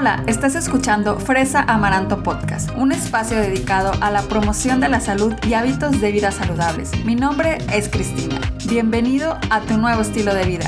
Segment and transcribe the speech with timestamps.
[0.00, 5.34] Hola, estás escuchando Fresa Amaranto Podcast, un espacio dedicado a la promoción de la salud
[5.46, 7.04] y hábitos de vida saludables.
[7.04, 8.40] Mi nombre es Cristina.
[8.66, 10.66] Bienvenido a tu nuevo estilo de vida.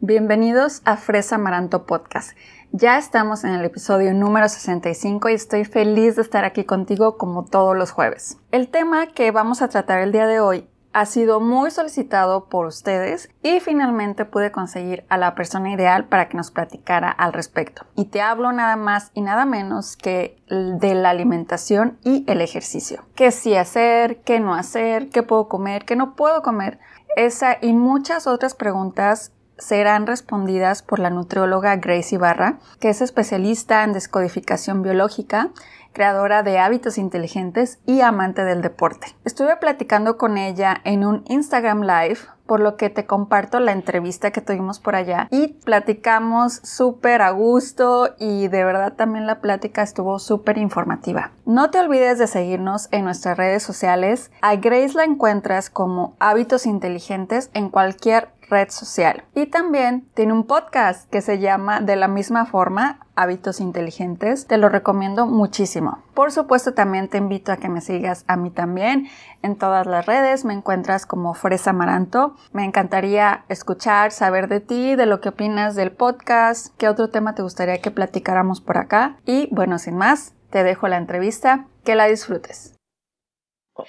[0.00, 2.36] Bienvenidos a Fresa Amaranto Podcast.
[2.72, 7.44] Ya estamos en el episodio número 65 y estoy feliz de estar aquí contigo como
[7.44, 8.38] todos los jueves.
[8.50, 12.64] El tema que vamos a tratar el día de hoy ha sido muy solicitado por
[12.64, 17.84] ustedes y finalmente pude conseguir a la persona ideal para que nos platicara al respecto.
[17.96, 23.02] Y te hablo nada más y nada menos que de la alimentación y el ejercicio.
[23.14, 24.22] ¿Qué sí hacer?
[24.22, 25.10] ¿Qué no hacer?
[25.10, 25.84] ¿Qué puedo comer?
[25.84, 26.78] ¿Qué no puedo comer?
[27.14, 33.84] Esa y muchas otras preguntas serán respondidas por la nutrióloga Grace Ibarra, que es especialista
[33.84, 35.50] en descodificación biológica
[35.96, 39.16] creadora de hábitos inteligentes y amante del deporte.
[39.24, 44.30] Estuve platicando con ella en un Instagram Live, por lo que te comparto la entrevista
[44.30, 49.82] que tuvimos por allá y platicamos súper a gusto y de verdad también la plática
[49.82, 51.32] estuvo súper informativa.
[51.46, 54.30] No te olvides de seguirnos en nuestras redes sociales.
[54.42, 59.24] A Grace la encuentras como hábitos inteligentes en cualquier red social.
[59.34, 64.46] Y también tiene un podcast que se llama de la misma forma Hábitos Inteligentes.
[64.46, 66.02] Te lo recomiendo muchísimo.
[66.14, 69.08] Por supuesto, también te invito a que me sigas a mí también
[69.42, 70.44] en todas las redes.
[70.44, 72.36] Me encuentras como Fresa Maranto.
[72.52, 77.34] Me encantaría escuchar, saber de ti, de lo que opinas del podcast, qué otro tema
[77.34, 79.16] te gustaría que platicáramos por acá.
[79.24, 81.66] Y bueno, sin más, te dejo la entrevista.
[81.84, 82.75] Que la disfrutes.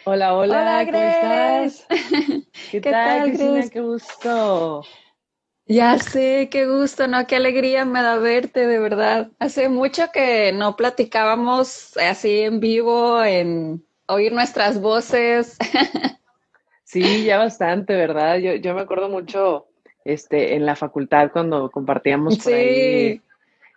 [0.04, 1.88] Hola, hola, ¿cómo estás?
[2.72, 3.70] ¿Qué, tal, Cristina?
[3.70, 4.82] Qué gusto.
[5.66, 7.26] Ya sé, qué gusto, ¿no?
[7.26, 9.32] Qué alegría me da verte, de verdad.
[9.40, 15.58] Hace mucho que no platicábamos así en vivo, en oír nuestras voces.
[16.84, 18.38] Sí, ya bastante, ¿verdad?
[18.38, 19.68] Yo, yo me acuerdo mucho
[20.04, 23.22] este, en la facultad cuando compartíamos por ahí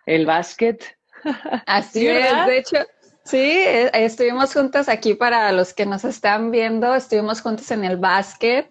[0.07, 0.97] el básquet.
[1.67, 2.77] Así es, de hecho,
[3.25, 7.97] Sí, eh, estuvimos juntas aquí para los que nos están viendo, estuvimos juntos en el
[7.97, 8.69] básquet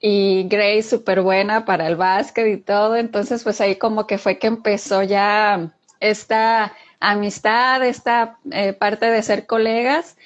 [0.00, 4.38] y Grace súper buena para el básquet y todo, entonces pues ahí como que fue
[4.38, 10.16] que empezó ya esta amistad, esta eh, parte de ser colegas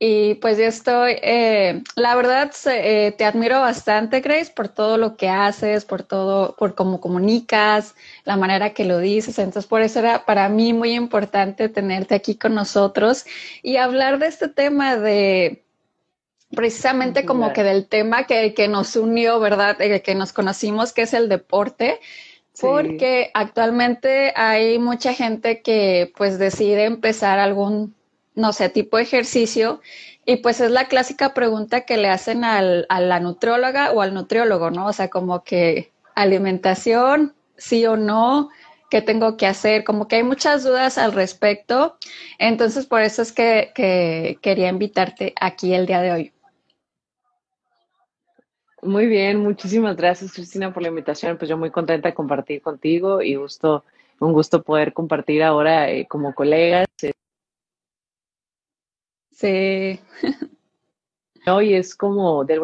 [0.00, 5.16] y pues yo estoy, eh, la verdad, eh, te admiro bastante, Grace, por todo lo
[5.16, 9.40] que haces, por todo, por cómo comunicas, la manera que lo dices.
[9.40, 13.26] Entonces, por eso era para mí muy importante tenerte aquí con nosotros
[13.60, 15.64] y hablar de este tema de,
[16.54, 19.80] precisamente como que del tema que, que nos unió, ¿verdad?
[19.80, 21.98] Eh, que nos conocimos, que es el deporte.
[22.60, 27.94] Porque actualmente hay mucha gente que pues decide empezar algún
[28.38, 29.80] no sé, tipo ejercicio.
[30.24, 34.14] Y pues es la clásica pregunta que le hacen al, a la nutrióloga o al
[34.14, 34.86] nutriólogo, ¿no?
[34.86, 38.50] O sea, como que alimentación, sí o no,
[38.90, 41.96] qué tengo que hacer, como que hay muchas dudas al respecto.
[42.38, 46.32] Entonces, por eso es que, que quería invitarte aquí el día de hoy.
[48.82, 51.36] Muy bien, muchísimas gracias Cristina por la invitación.
[51.36, 53.84] Pues yo muy contenta de compartir contigo y gusto,
[54.20, 56.86] un gusto poder compartir ahora eh, como colegas.
[59.38, 60.00] Sí.
[61.46, 62.62] Y es como, de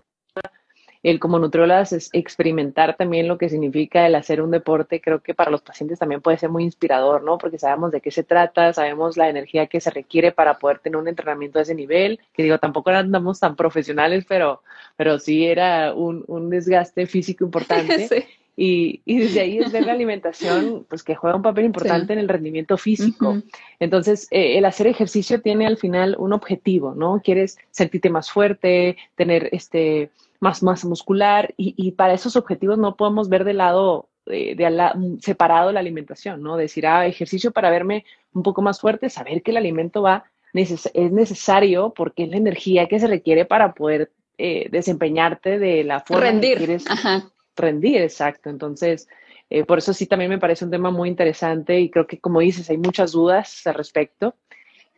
[1.04, 5.34] el como nutriólogas es experimentar también lo que significa el hacer un deporte, creo que
[5.34, 7.38] para los pacientes también puede ser muy inspirador, ¿no?
[7.38, 10.96] Porque sabemos de qué se trata, sabemos la energía que se requiere para poder tener
[10.96, 14.62] un entrenamiento de ese nivel, que digo, tampoco andamos tan profesionales, pero,
[14.96, 18.08] pero sí era un, un desgaste físico importante.
[18.08, 18.24] sí.
[18.56, 22.20] Y, y, desde ahí es ver la alimentación, pues que juega un papel importante en
[22.20, 23.42] el rendimiento físico.
[23.80, 27.20] Entonces, eh, el hacer ejercicio tiene al final un objetivo, ¿no?
[27.22, 32.96] Quieres sentirte más fuerte, tener este, más masa muscular y, y para esos objetivos no
[32.96, 36.56] podemos ver de lado, eh, de, separado la alimentación, ¿no?
[36.56, 41.12] Decir, ah, ejercicio para verme un poco más fuerte, saber que el alimento va, es
[41.12, 46.22] necesario porque es la energía que se requiere para poder eh, desempeñarte de la forma
[46.22, 46.52] Rendir.
[46.52, 46.84] que quieres.
[46.88, 47.24] Ajá
[47.56, 48.50] rendir, exacto.
[48.50, 49.08] Entonces,
[49.50, 52.40] eh, por eso sí también me parece un tema muy interesante y creo que, como
[52.40, 54.34] dices, hay muchas dudas al respecto.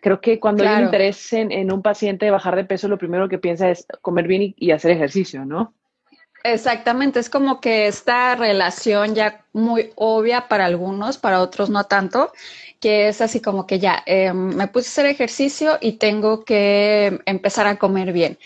[0.00, 3.38] Creo que cuando hay interés en, un paciente de bajar de peso, lo primero que
[3.38, 5.74] piensa es comer bien y, hacer ejercicio, ¿no?
[6.44, 12.30] Exactamente, es como que esta relación ya muy obvia para algunos, para otros no tanto,
[12.78, 17.18] que es así como que ya eh, me puse a hacer ejercicio y tengo que
[17.26, 18.38] empezar a comer bien.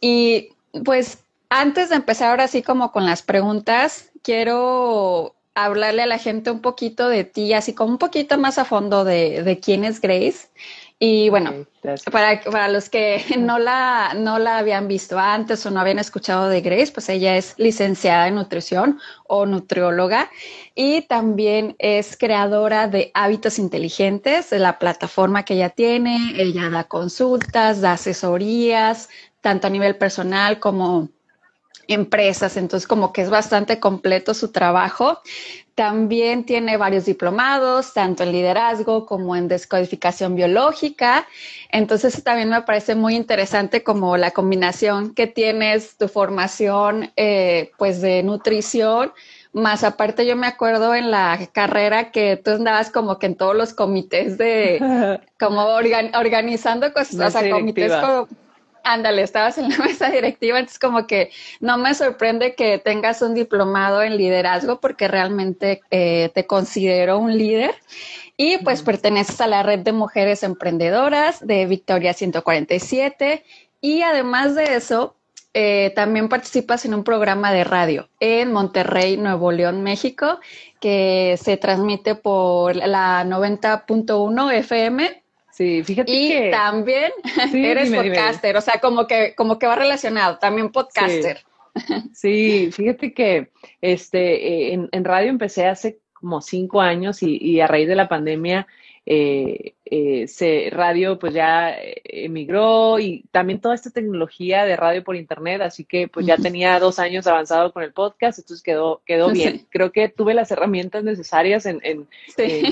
[0.00, 0.50] Y
[0.84, 1.18] pues
[1.52, 6.62] antes de empezar ahora sí como con las preguntas, quiero hablarle a la gente un
[6.62, 10.48] poquito de ti, así como un poquito más a fondo de, quién es Grace.
[10.98, 11.66] Y bueno,
[12.10, 16.48] para, para, los que no la, no la habían visto antes o no habían escuchado
[16.48, 20.30] de Grace, pues ella es licenciada en nutrición o nutrióloga
[20.74, 26.32] y también es creadora de Hábitos Inteligentes, de la plataforma que ella tiene.
[26.38, 29.10] Ella da consultas, da asesorías,
[29.42, 31.10] tanto a nivel personal como
[31.92, 35.20] empresas, entonces como que es bastante completo su trabajo.
[35.74, 41.26] También tiene varios diplomados, tanto en liderazgo como en descodificación biológica.
[41.70, 48.02] Entonces también me parece muy interesante como la combinación que tienes tu formación eh, pues
[48.02, 49.12] de nutrición.
[49.54, 53.56] Más aparte yo me acuerdo en la carrera que tú andabas como que en todos
[53.56, 58.28] los comités de, como organizando cosas, o sea, comités como
[58.84, 61.30] Ándale, estabas en la mesa directiva, entonces como que
[61.60, 67.36] no me sorprende que tengas un diplomado en liderazgo porque realmente eh, te considero un
[67.36, 67.74] líder.
[68.36, 73.44] Y pues perteneces a la red de mujeres emprendedoras de Victoria 147
[73.80, 75.16] y además de eso,
[75.54, 80.40] eh, también participas en un programa de radio en Monterrey, Nuevo León, México,
[80.80, 85.21] que se transmite por la 90.1 FM
[85.62, 87.12] Sí, fíjate y también
[87.54, 91.44] eres podcaster, o sea, como que, como que va relacionado, también podcaster.
[92.12, 93.50] Sí, fíjate que
[93.80, 98.08] este, en, en, radio empecé hace como cinco años y, y a raíz de la
[98.08, 98.66] pandemia
[99.06, 105.04] eh, eh, se, radio pues ya eh, emigró y también toda esta tecnología de radio
[105.04, 109.02] por internet, así que pues ya tenía dos años avanzado con el podcast, entonces quedó,
[109.04, 109.66] quedó bien.
[109.68, 112.08] Creo que tuve las herramientas necesarias en, en,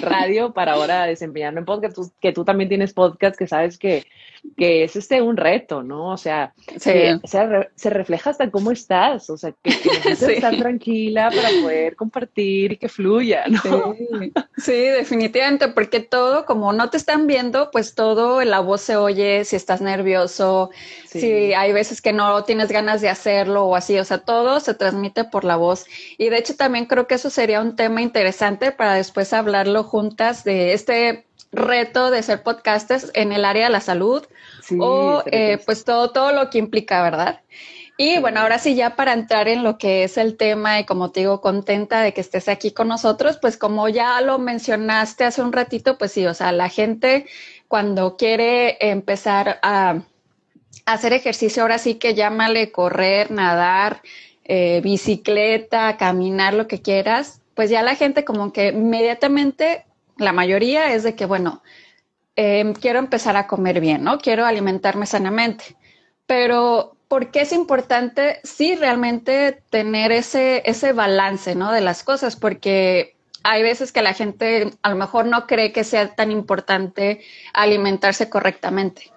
[0.01, 4.07] radio para ahora desempeñarme en podcast, que tú también tienes podcast, que sabes que,
[4.57, 6.13] que es este un reto, ¿no?
[6.13, 11.51] O sea, se, se, refleja hasta cómo estás, o sea, que, que estar tranquila para
[11.61, 13.95] poder compartir y que fluya, ¿no?
[14.57, 19.45] Sí, definitivamente, porque todo, como no te están viendo, pues todo, la voz se oye,
[19.45, 20.71] si estás nervioso,
[21.07, 24.75] si hay veces que no tienes ganas de hacerlo o así, o sea, todo se
[24.75, 25.87] transmite por la voz.
[26.19, 30.45] Y de hecho también creo que eso sería un tema interesante para después hablarlo juntas
[30.45, 34.25] de este reto de ser podcasters en el área de la salud
[34.79, 37.41] o eh, pues todo, todo lo que implica, ¿verdad?
[38.03, 41.11] Y bueno, ahora sí, ya para entrar en lo que es el tema y como
[41.11, 45.43] te digo, contenta de que estés aquí con nosotros, pues como ya lo mencionaste hace
[45.43, 47.27] un ratito, pues sí, o sea, la gente
[47.69, 50.01] cuando quiere empezar a,
[50.87, 54.01] hacer ejercicio, ahora sí que llámale correr, nadar,
[54.45, 59.85] eh, bicicleta, caminar, lo que quieras, pues ya la gente como que inmediatamente,
[60.17, 61.63] la mayoría es de que, bueno,
[62.35, 64.17] em, quiero empezar a comer bien, ¿no?
[64.17, 65.77] Quiero alimentarme sanamente,
[66.25, 71.73] pero ¿por qué es importante sí realmente tener ese, ese balance, ¿no?
[71.73, 75.83] De las cosas, porque hay veces que la gente a lo mejor no cree que
[75.83, 77.21] sea tan importante
[77.53, 79.11] alimentarse correctamente.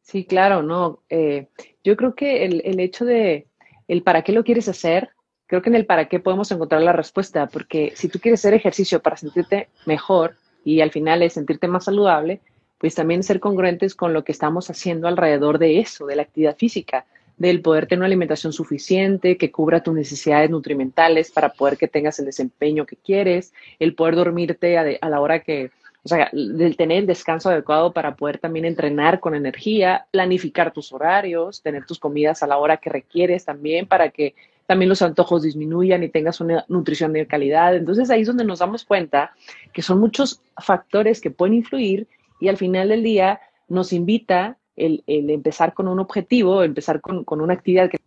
[0.00, 1.02] Sí, claro, no.
[1.10, 1.48] Eh,
[1.84, 3.48] yo creo que el, el, hecho de
[3.86, 5.10] el para qué lo quieres hacer,
[5.46, 8.54] creo que en el para qué podemos encontrar la respuesta, porque si tú quieres hacer
[8.54, 12.40] ejercicio para sentirte mejor y al final es sentirte más saludable,
[12.78, 16.56] pues también ser congruentes con lo que estamos haciendo alrededor de eso, de la actividad
[16.56, 17.06] física,
[17.36, 22.18] del poder tener una alimentación suficiente que cubra tus necesidades nutrimentales para poder que tengas
[22.18, 25.70] el desempeño que quieres, el poder dormirte a, la hora que,
[26.02, 30.92] o sea, del tener el descanso adecuado para poder también entrenar con energía, planificar tus
[30.92, 34.34] horarios, tener tus comidas a la hora que requieres también para que
[34.66, 37.76] también los antojos disminuyan y tengas una nutrición de calidad.
[37.76, 39.32] Entonces ahí es donde nos damos cuenta
[39.72, 42.08] que son muchos factores que pueden influir
[42.40, 47.54] y al final del día nos invita el, empezar con un objetivo, empezar con, una
[47.54, 47.98] actividad que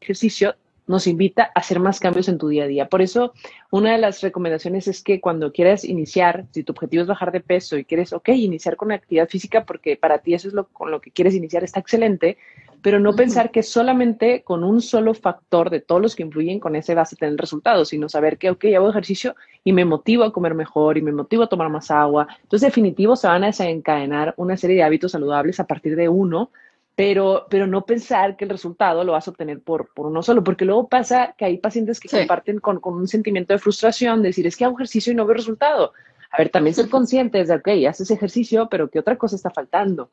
[0.00, 0.54] ejercicio,
[0.86, 2.88] nos invita a hacer más cambios en tu día a día.
[2.88, 3.32] Por eso,
[3.70, 7.40] una de las recomendaciones es que cuando quieras iniciar, si tu objetivo es bajar de
[7.40, 10.90] peso y quieres, ok, iniciar con actividad física porque para ti eso es lo, con
[10.90, 12.36] lo que quieres iniciar, está excelente,
[12.82, 16.74] pero no pensar que solamente con un solo factor de todos los que influyen con
[16.74, 20.32] ese vas a tener resultados, sino saber que, ok, hago ejercicio y me motivo a
[20.32, 22.26] comer mejor y me motivo a tomar más agua.
[22.42, 26.50] Entonces, definitivo, se van a desencadenar una serie de hábitos saludables a partir de uno,
[26.94, 30.44] pero, pero no pensar que el resultado lo vas a obtener por, por uno solo,
[30.44, 34.46] porque luego pasa que hay pacientes que comparten con, con, un sentimiento de frustración, decir,
[34.46, 35.92] es que hago ejercicio y no veo resultado.
[36.30, 40.10] A ver, también ser conscientes de, ok, haces ejercicio, pero ¿qué otra cosa está faltando?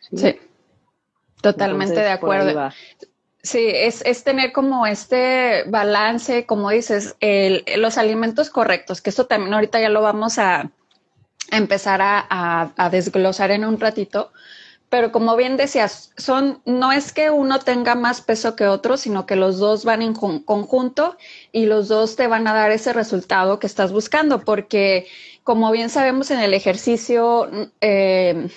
[0.00, 0.36] sí.
[1.42, 2.70] Totalmente de acuerdo.
[3.42, 9.26] Sí, es, es, tener como este balance, como dices, el, los alimentos correctos, que esto
[9.26, 10.72] también ahorita ya lo vamos a,
[11.50, 14.32] empezar a, a, desglosar en un ratito,
[14.96, 19.26] pero como bien decías, son, no es que uno tenga más peso que otro, sino
[19.26, 21.18] que los dos van en conjunto
[21.52, 25.06] y los dos te van a dar ese resultado que estás buscando, porque
[25.44, 27.50] como bien sabemos en el ejercicio,
[27.82, 28.48] eh,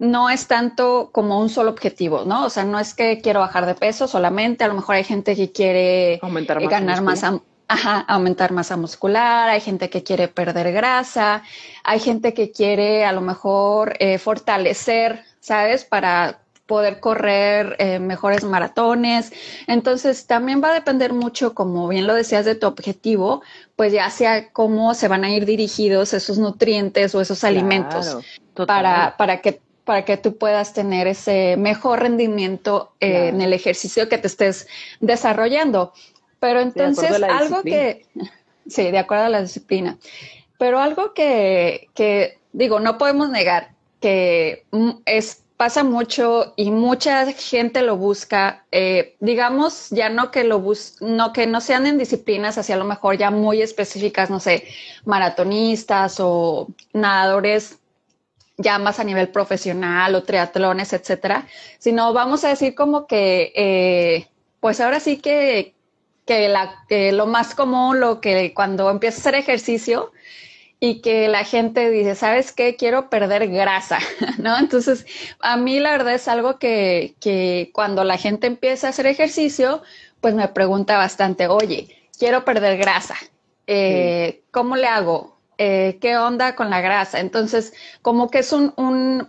[0.00, 2.46] no es tanto como un solo objetivo, ¿no?
[2.46, 5.36] O sea, no es que quiero bajar de peso solamente, a lo mejor hay gente
[5.36, 11.44] que quiere aumentar ganar masa, ajá, aumentar masa muscular, hay gente que quiere perder grasa,
[11.84, 15.84] hay gente que quiere a lo mejor eh, fortalecer, ¿sabes?
[15.84, 19.30] Para poder correr eh, mejores maratones.
[19.66, 23.42] Entonces, también va a depender mucho, como bien lo decías, de tu objetivo,
[23.76, 28.16] pues ya sea cómo se van a ir dirigidos esos nutrientes o esos alimentos
[28.66, 34.08] para, para que para que tú puedas tener ese mejor rendimiento eh, en el ejercicio
[34.08, 34.66] que te estés
[35.00, 35.92] desarrollando.
[36.40, 38.06] Pero entonces, algo que,
[38.66, 39.98] sí, de acuerdo a la disciplina,
[40.56, 43.73] pero algo que, que digo, no podemos negar
[44.04, 44.66] que
[45.06, 50.96] es pasa mucho y mucha gente lo busca, eh, digamos, ya no que lo bus
[51.00, 54.68] no que no sean en disciplinas hacia lo mejor ya muy específicas, no sé,
[55.06, 57.78] maratonistas o nadadores
[58.58, 61.46] ya más a nivel profesional o triatlones, etcétera,
[61.78, 64.28] sino vamos a decir como que, eh,
[64.60, 65.72] pues ahora sí que,
[66.26, 70.12] que, la, que lo más común, lo que cuando empiezas a hacer ejercicio
[70.84, 72.76] y que la gente dice, ¿sabes qué?
[72.76, 74.00] Quiero perder grasa,
[74.38, 74.58] ¿no?
[74.58, 75.06] Entonces,
[75.40, 79.82] a mí la verdad es algo que, que cuando la gente empieza a hacer ejercicio,
[80.20, 81.88] pues me pregunta bastante, oye,
[82.18, 83.14] quiero perder grasa,
[83.66, 85.38] eh, ¿cómo le hago?
[85.56, 87.18] Eh, qué onda con la grasa.
[87.20, 87.72] Entonces,
[88.02, 89.26] como que es un,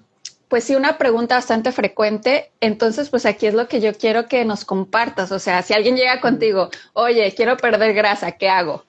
[0.50, 2.52] pues sí, una pregunta bastante frecuente.
[2.60, 5.32] Entonces, pues aquí es lo que yo quiero que nos compartas.
[5.32, 8.84] O sea, si alguien llega contigo, oye, quiero perder grasa, ¿qué hago?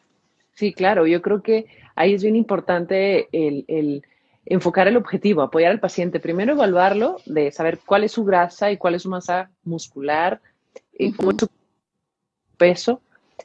[0.55, 1.67] Sí, claro, yo creo que
[1.97, 4.05] ahí es bien importante el,
[4.45, 6.21] enfocar el objetivo, apoyar al paciente.
[6.21, 10.41] Primero evaluarlo, de saber cuál es su grasa y cuál es su masa muscular,
[10.97, 11.49] y cómo es su
[12.57, 13.01] peso.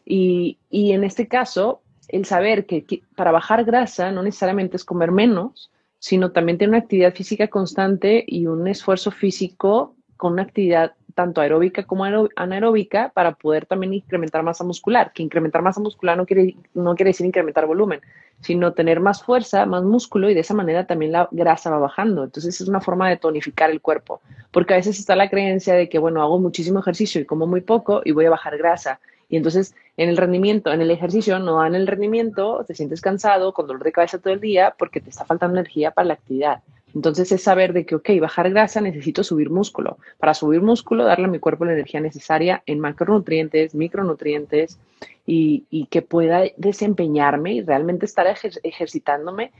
[0.06, 1.82] Y, y en este caso,
[2.12, 6.80] el saber que, para bajar grasa no necesariamente es comer menos, sino también tener una
[6.80, 13.34] actividad física constante y un esfuerzo físico con una actividad tanto aeróbica como anaeróbica para
[13.34, 17.66] poder también incrementar masa muscular, que incrementar masa muscular no quiere, no quiere decir incrementar
[17.66, 18.02] volumen,
[18.42, 22.24] sino tener más fuerza, más músculo y de esa manera también la grasa va bajando.
[22.24, 25.90] Entonces es una forma de tonificar el cuerpo, porque a veces está la creencia de
[25.90, 29.00] que, bueno, hago muchísimo ejercicio y como muy poco y voy a bajar grasa.
[29.30, 33.54] Y entonces en el rendimiento, en el ejercicio, no dan el rendimiento, te sientes cansado,
[33.54, 36.62] con dolor de cabeza todo el día, porque te está faltando energía para la actividad.
[36.94, 39.98] Entonces es saber de que, ok, bajar grasa necesito subir músculo.
[40.18, 44.80] Para subir músculo, darle a mi cuerpo la energía necesaria en macronutrientes, micronutrientes
[45.26, 48.28] y, y que pueda desempeñarme y realmente estar
[48.64, 49.52] ejercitándome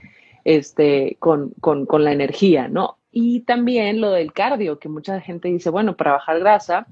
[0.44, 2.98] este, con, con, con la energía, ¿no?
[3.10, 6.86] Y también lo del cardio, que mucha gente dice, bueno, para bajar grasa,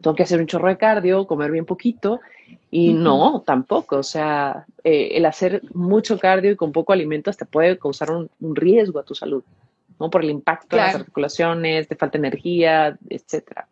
[0.00, 2.20] tengo que hacer un chorro de cardio, comer bien poquito.
[2.70, 3.96] Y no, tampoco.
[3.96, 8.30] O sea, eh, el hacer mucho cardio y con poco alimento te puede causar un,
[8.56, 9.44] riesgo a tu salud,
[10.02, 10.10] ¿no?
[10.10, 13.68] Por el impacto de las articulaciones, te falta energía, etcétera.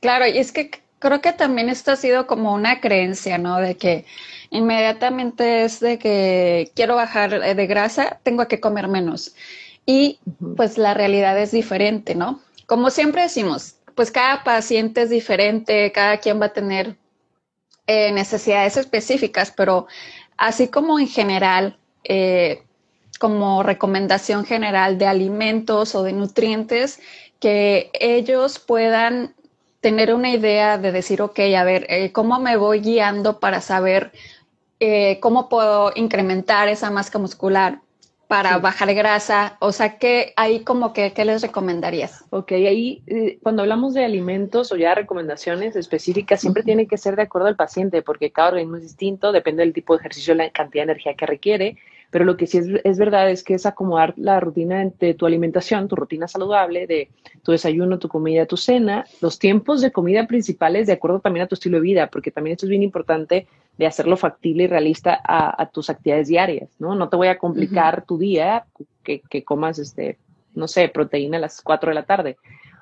[0.00, 3.58] Claro, y es que creo que también esto ha sido como una creencia, ¿no?
[3.58, 4.04] De que
[4.50, 9.34] inmediatamente es de que quiero bajar de grasa, tengo que comer menos.
[9.86, 10.18] Y
[10.56, 12.40] pues la realidad es diferente, ¿no?
[12.66, 16.96] Como siempre decimos, pues cada paciente es diferente, cada quien va a tener
[17.86, 19.86] eh, necesidades específicas, pero
[20.36, 22.62] así como en general, eh,
[23.18, 27.00] como recomendación general de alimentos o de nutrientes,
[27.40, 29.34] que ellos puedan
[29.80, 34.12] tener una idea de decir, ok, a ver, eh, ¿cómo me voy guiando para saber
[35.20, 37.80] cómo puedo incrementar esa masa muscular?
[38.28, 39.56] para bajar grasa?
[39.58, 42.24] O sea, ¿qué ahí como que qué les recomendarías?
[42.30, 47.16] Ok, ahí eh, cuando hablamos de alimentos o ya recomendaciones específicas, siempre tiene que ser
[47.16, 50.50] de acuerdo al paciente, porque cada organismo es distinto, depende del tipo de ejercicio, la
[50.50, 51.78] cantidad de energía que requiere.
[52.10, 55.26] Pero lo que sí es, es verdad es que es acomodar la rutina de tu
[55.26, 57.10] alimentación, tu rutina saludable, de
[57.42, 61.46] tu desayuno, tu comida, tu cena, los tiempos de comida principales de acuerdo también a
[61.46, 63.46] tu estilo de vida, porque también esto es bien importante
[63.78, 66.96] de hacerlo factible y realista a, tus actividades diarias, ¿no?
[66.96, 68.64] No te voy a complicar tu día
[69.04, 70.18] que, que, comas, este,
[70.54, 72.36] no sé, proteína a las 4 de la tarde.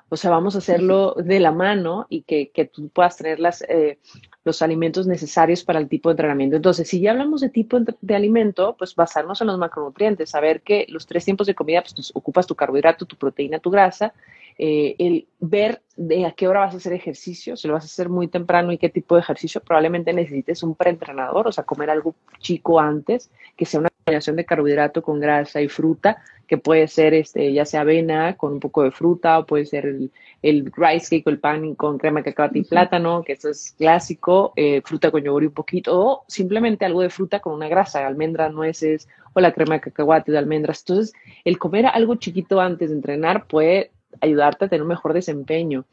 [0.09, 3.61] O sea, vamos a hacerlo de la mano y que, que tú puedas tener las,
[3.63, 3.99] eh,
[4.43, 6.55] los alimentos necesarios para el tipo de entrenamiento.
[6.55, 10.85] Entonces, si ya hablamos de tipo de alimento, pues basarnos en los macronutrientes, saber que
[10.89, 14.13] los tres tiempos de comida, pues ocupas tu carbohidrato, tu proteína, tu grasa,
[14.57, 17.87] eh, el ver de a qué hora vas a hacer ejercicio, si lo vas a
[17.87, 21.89] hacer muy temprano y qué tipo de ejercicio, probablemente necesites un preentrenador, o sea, comer
[21.89, 26.87] algo chico antes, que sea una combinación de carbohidrato con grasa y fruta, que puede
[26.87, 30.11] ser este, ya sea avena con un poco de fruta, o puede ser el,
[30.41, 33.73] el rice cake o el pan con crema de cacahuate y plátano, que eso es
[33.77, 37.67] clásico, eh, fruta con yogur y un poquito, o simplemente algo de fruta con una
[37.67, 40.79] grasa, almendras, nueces, o la crema de cacahuate de almendras.
[40.87, 41.13] Entonces,
[41.43, 45.85] el comer algo chiquito antes de entrenar puede ayudarte a tener un mejor desempeño.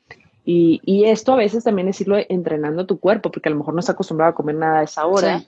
[0.47, 3.59] Y, y, esto a veces también es irlo entrenando a tu cuerpo, porque a lo
[3.59, 5.43] mejor no está acostumbrado a comer nada a esa hora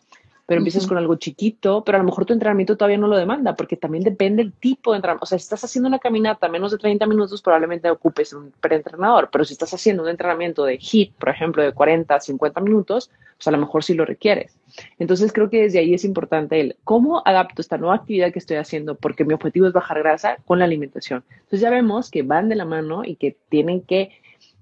[0.46, 3.56] pero empiezas con algo chiquito, pero a lo mejor tu entrenamiento todavía no lo demanda,
[3.56, 5.24] porque también depende el tipo de entrenamiento.
[5.24, 9.28] O sea, si estás haciendo una caminata menos de 30 minutos, probablemente ocupes un preentrenador,
[9.32, 13.48] pero si estás haciendo un entrenamiento de HIIT, por ejemplo, de 40, 50 minutos, pues
[13.48, 14.56] a lo mejor sí lo requieres.
[15.00, 18.58] Entonces creo que desde ahí es importante el cómo adapto esta nueva actividad que estoy
[18.58, 21.24] haciendo, porque mi objetivo es bajar grasa con la alimentación.
[21.30, 24.10] Entonces ya vemos que van de la mano y que tienen que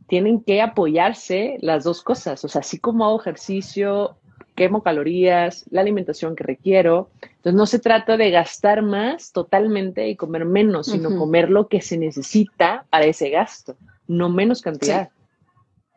[0.06, 2.44] tienen que apoyarse las dos cosas.
[2.44, 4.16] O sea, así como hago ejercicio,
[4.54, 7.10] quemo calorías, la alimentación que requiero.
[7.22, 11.80] Entonces no se trata de gastar más totalmente y comer menos, sino comer lo que
[11.80, 15.10] se necesita para ese gasto, no menos cantidad.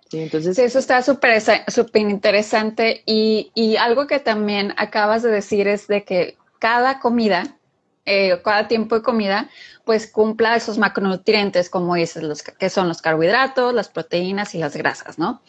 [0.10, 0.20] Sí.
[0.20, 0.58] entonces...
[0.58, 6.04] eso está súper súper interesante y, y, algo que también acabas de decir es de
[6.06, 7.58] que cada comida,
[8.06, 9.50] eh, cada tiempo de comida,
[9.84, 14.76] pues cumpla esos macronutrientes, como dices, los que son los carbohidratos, las proteínas y las
[14.76, 15.42] grasas, ¿no?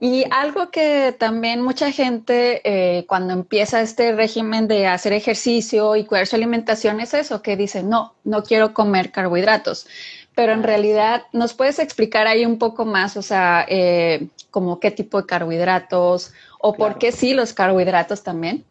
[0.00, 6.04] Y algo que también mucha gente eh, cuando empieza este régimen de hacer ejercicio y
[6.04, 9.88] cuidar su alimentación es eso, que dice, no, no quiero comer carbohidratos.
[10.36, 14.92] Pero en realidad, ¿nos puedes explicar ahí un poco más, o sea, eh, como qué
[14.92, 18.64] tipo de carbohidratos o por qué sí los carbohidratos también?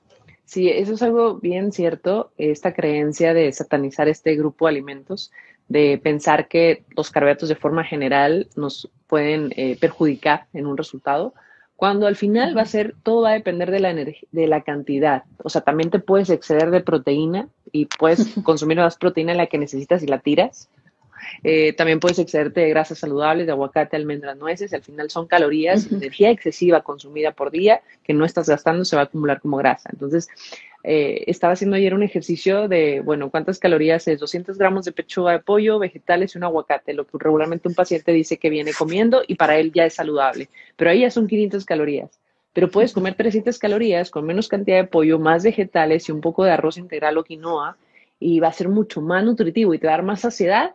[0.45, 5.29] Sí, eso es algo bien cierto, esta creencia de satanizar este grupo de alimentos
[5.67, 11.33] de pensar que los carbohidratos de forma general nos pueden eh, perjudicar en un resultado,
[11.77, 15.23] cuando al final va a ser, todo va a depender de la, de la cantidad.
[15.43, 19.47] O sea, también te puedes exceder de proteína y puedes consumir más proteína de la
[19.47, 20.69] que necesitas y la tiras.
[21.43, 24.73] Eh, también puedes excederte de grasas saludables, de aguacate, almendras, nueces.
[24.73, 29.03] Al final son calorías, energía excesiva consumida por día que no estás gastando se va
[29.03, 29.89] a acumular como grasa.
[29.91, 30.29] Entonces,
[30.83, 34.19] eh, estaba haciendo ayer un ejercicio de, bueno, ¿cuántas calorías es?
[34.19, 38.11] 200 gramos de pechuga de pollo, vegetales y un aguacate, lo que regularmente un paciente
[38.11, 40.49] dice que viene comiendo y para él ya es saludable.
[40.75, 42.19] Pero ahí ya son 500 calorías.
[42.53, 46.43] Pero puedes comer 300 calorías con menos cantidad de pollo, más vegetales y un poco
[46.43, 47.77] de arroz integral o quinoa
[48.19, 50.73] y va a ser mucho más nutritivo y te va a dar más saciedad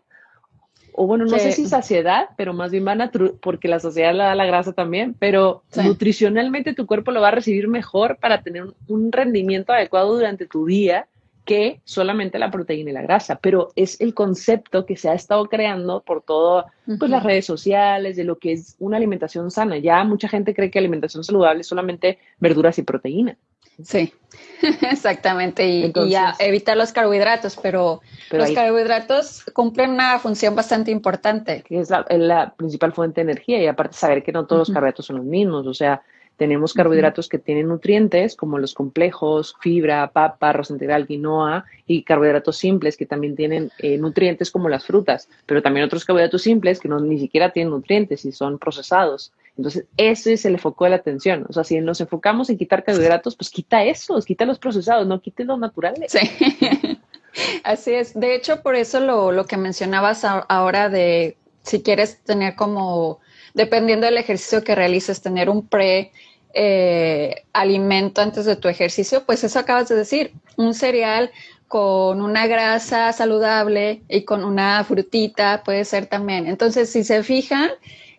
[0.92, 4.26] o bueno, no sé si saciedad, pero más bien van a, porque la saciedad la
[4.26, 8.66] da la grasa también, pero nutricionalmente tu cuerpo lo va a recibir mejor para tener
[8.88, 11.06] un rendimiento adecuado durante tu día
[11.44, 15.46] que solamente la proteína y la grasa, pero es el concepto que se ha estado
[15.46, 16.66] creando por todas
[16.98, 19.78] pues, las redes sociales de lo que es una alimentación sana.
[19.78, 23.36] Ya mucha gente cree que alimentación saludable es solamente verduras y proteína.
[23.82, 24.12] Sí,
[24.90, 25.66] exactamente.
[25.66, 31.62] Y, ya evitar los carbohidratos, pero, los carbohidratos cumplen una función bastante importante.
[31.62, 35.06] Que es la, principal fuente de energía y aparte saber que no todos los carbohidratos
[35.06, 35.66] son los mismos.
[35.66, 36.02] O sea,
[36.36, 42.56] tenemos carbohidratos que tienen nutrientes como los complejos, fibra, papa, arroz integral, quinoa y carbohidratos
[42.56, 46.88] simples que también tienen eh, nutrientes como las frutas, pero también otros carbohidratos simples que
[46.88, 49.32] no ni siquiera tienen nutrientes y son procesados.
[49.56, 51.44] Entonces, ese es el foco de la atención.
[51.48, 55.20] O sea, si nos enfocamos en quitar carbohidratos, pues quita esos, quita los procesados, no
[55.20, 56.12] quite los naturales.
[56.12, 56.20] Sí.
[57.64, 58.18] Así es.
[58.18, 63.20] De hecho, por eso lo, lo que mencionabas ahora de si quieres tener como,
[63.54, 66.12] dependiendo del ejercicio que realices, tener un pre
[66.54, 71.30] eh, alimento antes de tu ejercicio, pues eso acabas de decir, un cereal
[71.68, 76.46] con una grasa saludable y con una frutita puede ser también.
[76.46, 77.70] Entonces, si se fijan,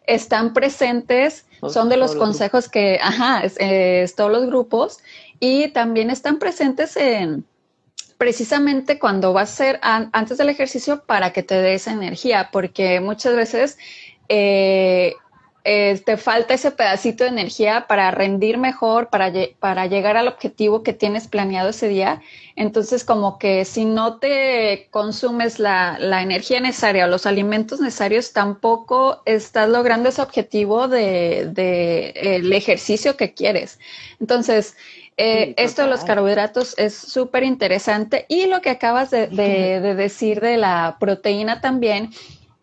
[0.06, 5.00] están presentes, son de los consejos que, ajá, es, todos los grupos
[5.40, 7.46] y también están presentes en
[8.18, 13.36] precisamente cuando vas a ser antes del ejercicio para que te des energía, porque muchas
[13.36, 13.78] veces
[14.30, 15.16] eh,
[15.66, 20.84] eh, te falta ese pedacito de energía para rendir mejor, para, para llegar al objetivo
[20.84, 22.22] que tienes planeado ese día.
[22.56, 28.34] Entonces, como que si no te consumes la, la energía necesaria o los alimentos necesarios,
[28.34, 33.80] tampoco estás logrando ese objetivo de, de el ejercicio que quieres.
[34.20, 34.76] Entonces,
[35.16, 40.42] eh, esto de los carbohidratos es súper interesante y lo que acabas de, de, decir
[40.42, 42.10] de la proteína también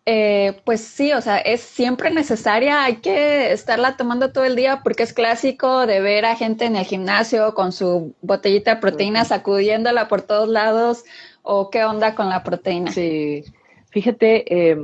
[0.05, 4.81] eh, pues sí, o sea, es siempre necesaria, hay que estarla tomando todo el día
[4.83, 9.25] porque es clásico de ver a gente en el gimnasio con su botellita de proteína
[9.25, 11.03] sacudiéndola por todos lados
[11.43, 12.91] o qué onda con la proteína.
[12.91, 13.43] Sí,
[13.91, 14.77] fíjate, eh,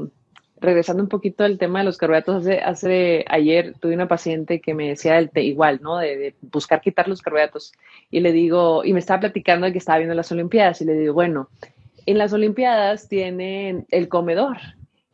[0.60, 4.74] regresando un poquito al tema de los carbohidratos, hace, hace ayer tuve una paciente que
[4.74, 5.98] me decía el igual, ¿no?
[5.98, 7.74] De, buscar quitar los carbohidratos.
[8.12, 10.94] Y le digo, y me estaba platicando de que estaba viendo las Olimpiadas, y le
[10.94, 11.50] digo, bueno,
[12.06, 14.58] en las Olimpiadas tienen el comedor,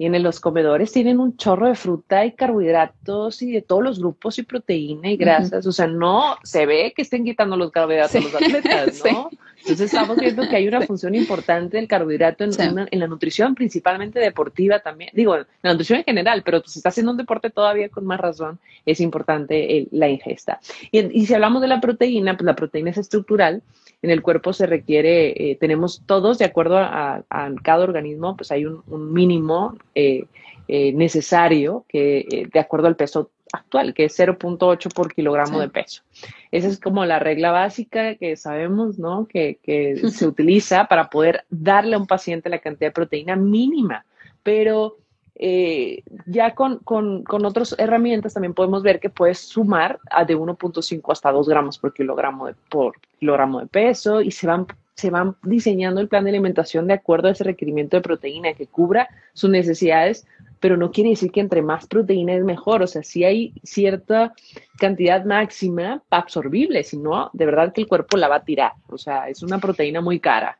[0.03, 3.99] y en los comedores tienen un chorro de fruta y carbohidratos y de todos los
[3.99, 5.65] grupos y proteína y grasas.
[5.65, 9.29] O sea, no se ve que estén quitando los carbohidratos a los atletas, ¿no?
[9.59, 12.51] Entonces estamos viendo que hay una función importante del carbohidrato en,
[12.91, 15.09] en, la nutrición, principalmente deportiva también.
[15.13, 18.19] Digo, en la nutrición en general, pero si está haciendo un deporte todavía con más
[18.19, 20.59] razón, es importante la ingesta.
[20.91, 23.61] Y, y si hablamos de la proteína, pues la proteína es estructural
[24.03, 27.23] en el cuerpo se requiere, eh, tenemos todos, de acuerdo a,
[27.63, 30.25] cada organismo, pues hay un, mínimo eh,
[30.67, 36.03] eh, necesario que, de acuerdo al peso actual, que es 0.8 por kilogramo de peso.
[36.51, 39.25] Esa es como la regla básica que sabemos, ¿no?
[39.25, 44.05] Que, que se utiliza para poder darle a un paciente la cantidad de proteína mínima.
[44.43, 44.97] Pero
[45.35, 50.37] eh, ya con, con, con, otras herramientas también podemos ver que puedes sumar a de
[50.37, 55.09] 1.5 hasta 2 gramos por kilogramo de, por kilogramo de peso y se van, se
[55.09, 59.09] van diseñando el plan de alimentación de acuerdo a ese requerimiento de proteína que cubra
[59.33, 60.27] sus necesidades,
[60.59, 64.33] pero no quiere decir que entre más proteína es mejor, o sea, si hay cierta
[64.77, 68.99] cantidad máxima absorbible, si no, de verdad que el cuerpo la va a tirar, o
[68.99, 70.59] sea, es una proteína muy cara.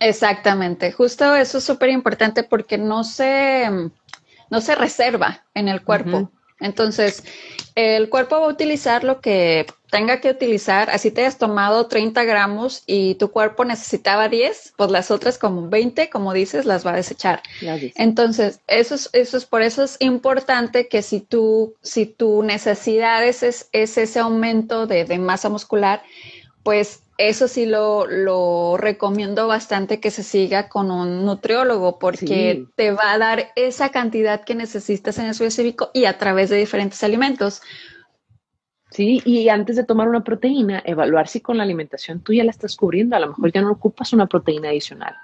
[0.00, 3.68] Exactamente, justo eso es súper importante porque no se,
[4.50, 6.30] no se reserva en el cuerpo.
[6.60, 7.24] Entonces,
[7.74, 10.88] el cuerpo va a utilizar lo que tenga que utilizar.
[10.88, 15.68] Así te has tomado 30 gramos y tu cuerpo necesitaba 10, pues las otras como
[15.68, 17.42] 20, como dices, las va a desechar.
[17.96, 23.24] Entonces, eso es, eso es por eso es importante que si tú, si tu necesidad
[23.24, 26.02] es, es, ese aumento de, de masa muscular,
[26.62, 33.12] pues eso sí lo, recomiendo bastante que se siga con un nutriólogo porque te va
[33.12, 37.62] a dar esa cantidad que necesitas en el específico y a través de diferentes alimentos.
[38.90, 42.50] Sí, y antes de tomar una proteína, evaluar si con la alimentación tú ya la
[42.50, 43.16] estás cubriendo.
[43.16, 45.14] A lo mejor ya no ocupas una proteína adicional.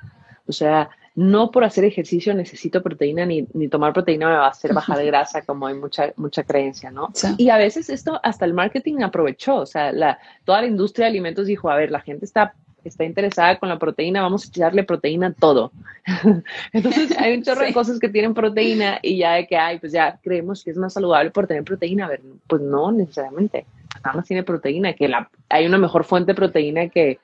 [0.46, 4.72] O sea, no por hacer ejercicio necesito proteína ni, tomar proteína me va a hacer
[4.72, 7.10] bajar de grasa, como hay mucha, mucha creencia, ¿no?
[7.36, 11.10] Y a veces esto hasta el marketing aprovechó, o sea, la, toda la industria de
[11.10, 12.54] alimentos dijo, a ver, la gente está,
[12.84, 15.72] está interesada con la proteína, vamos a echarle proteína a todo.
[16.72, 19.92] Entonces hay un chorro de cosas que tienen proteína y ya de que, ay, pues
[19.92, 22.06] ya creemos que es más saludable por tener proteína.
[22.06, 23.66] A ver, pues no necesariamente.
[24.02, 27.18] Nada más tiene proteína, que la, hay una mejor fuente de proteína que,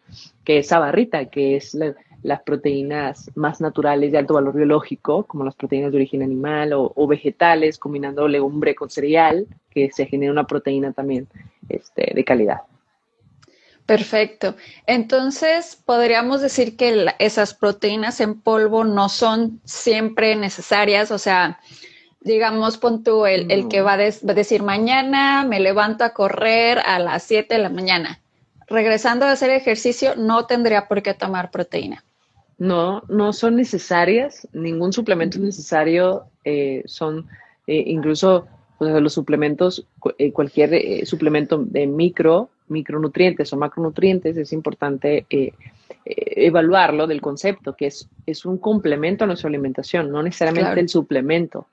[0.44, 5.44] que esa barrita, que es la, las proteínas más naturales de alto valor biológico, como
[5.44, 10.46] las proteínas de origen animal o, vegetales, combinando legumbre con cereal, que se genera una
[10.46, 11.28] proteína también
[11.68, 12.62] este, de calidad.
[13.86, 14.56] Perfecto.
[14.86, 21.60] Entonces, podríamos decir que esas proteínas en polvo no son siempre necesarias, o sea,
[22.20, 26.10] digamos, pon tú el, el que va a, va a, decir mañana me levanto a
[26.10, 28.20] correr a las 7 de la mañana.
[28.68, 32.02] Regresando a hacer ejercicio, no tendría por qué tomar proteína.
[32.58, 37.26] No, no son necesarias, ningún suplemento es necesario, eh, son
[37.66, 38.46] eh, incluso
[38.80, 39.86] los suplementos,
[40.18, 45.26] eh, cualquier suplemento de micro, micronutrientes o macronutrientes, es importante
[46.04, 51.66] evaluarlo del concepto, que es, es un complemento a nuestra alimentación, no necesariamente el suplemento.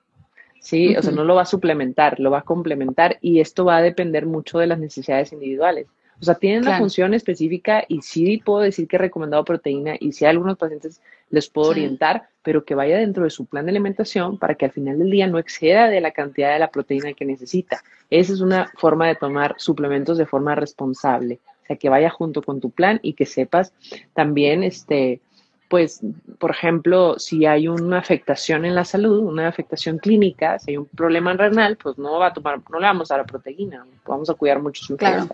[0.60, 3.76] Sí, o sea, no lo va a suplementar, lo va a complementar y esto va
[3.76, 5.86] a depender mucho de las necesidades individuales.
[6.24, 10.12] O sea, tienen una función específica y sí puedo decir que he recomendado proteína y
[10.12, 13.72] si a algunos pacientes les puedo orientar, pero que vaya dentro de su plan de
[13.72, 17.12] alimentación para que al final del día no exceda de la cantidad de la proteína
[17.12, 17.82] que necesita.
[18.08, 21.40] Esa es una forma de tomar suplementos de forma responsable.
[21.62, 23.74] O sea, que vaya junto con tu plan y que sepas
[24.14, 25.20] también, este,
[25.68, 26.00] pues,
[26.38, 30.86] por ejemplo, si hay una afectación en la salud, una afectación clínica, si hay un
[30.86, 34.30] problema renal, pues no va a tomar, no le vamos a dar la proteína, vamos
[34.30, 35.28] a cuidar mucho su claro.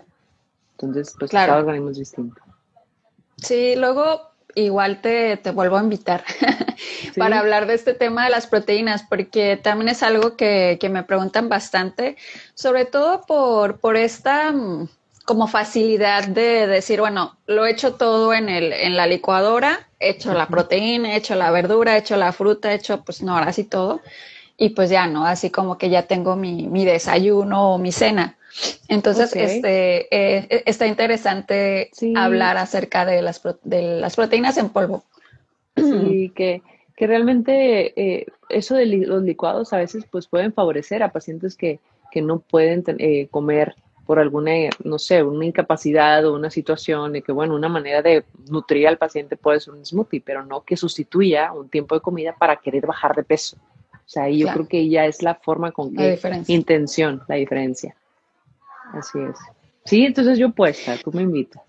[0.83, 1.51] Entonces, pues claro.
[1.51, 2.41] cada organismo es distinto.
[3.37, 6.23] Sí, luego igual te, vuelvo a invitar
[7.17, 11.49] para hablar de este tema de las proteínas, porque también es algo que, me preguntan
[11.49, 12.17] bastante,
[12.53, 14.89] sobre todo por, por esta mm,
[15.25, 20.09] como facilidad de decir, bueno, lo he hecho todo en, el, en la licuadora, he
[20.09, 23.37] hecho la proteína, he hecho la verdura, he hecho la fruta, he hecho, pues no,
[23.37, 24.01] ahora sí todo,
[24.61, 25.25] y pues ya, ¿no?
[25.25, 28.37] Así como que ya tengo mi, mi desayuno o mi cena.
[28.87, 35.03] Entonces, este, eh, está interesante hablar acerca de las, de las proteínas en polvo.
[35.75, 36.61] Sí, que,
[36.95, 41.79] que realmente eh, eso de los licuados a veces pues pueden favorecer a pacientes que,
[42.11, 43.73] que no pueden eh, comer
[44.05, 44.51] por alguna,
[44.83, 48.99] no sé, una incapacidad o una situación de que, bueno, una manera de nutrir al
[48.99, 52.85] paciente puede ser un smoothie, pero no que sustituya un tiempo de comida para querer
[52.85, 53.57] bajar de peso.
[54.11, 57.95] O sea, yo creo que ya es la forma con que intención, la diferencia.
[58.91, 59.37] Así es.
[59.85, 61.63] Sí, entonces yo puesta, tú me invitas.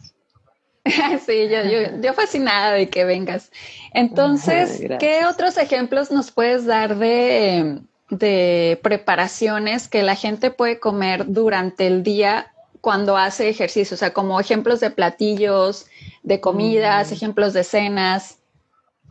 [1.25, 3.53] sí, yo, yo, yo, fascinada de que vengas.
[3.95, 7.79] Entonces, ¿qué otros ejemplos nos puedes dar de,
[8.11, 13.95] de preparaciones que la gente puede comer durante el día cuando hace ejercicio?
[13.95, 15.87] O sea, como ejemplos de platillos,
[16.25, 17.15] de comidas, mm.
[17.15, 18.42] ejemplos de cenas.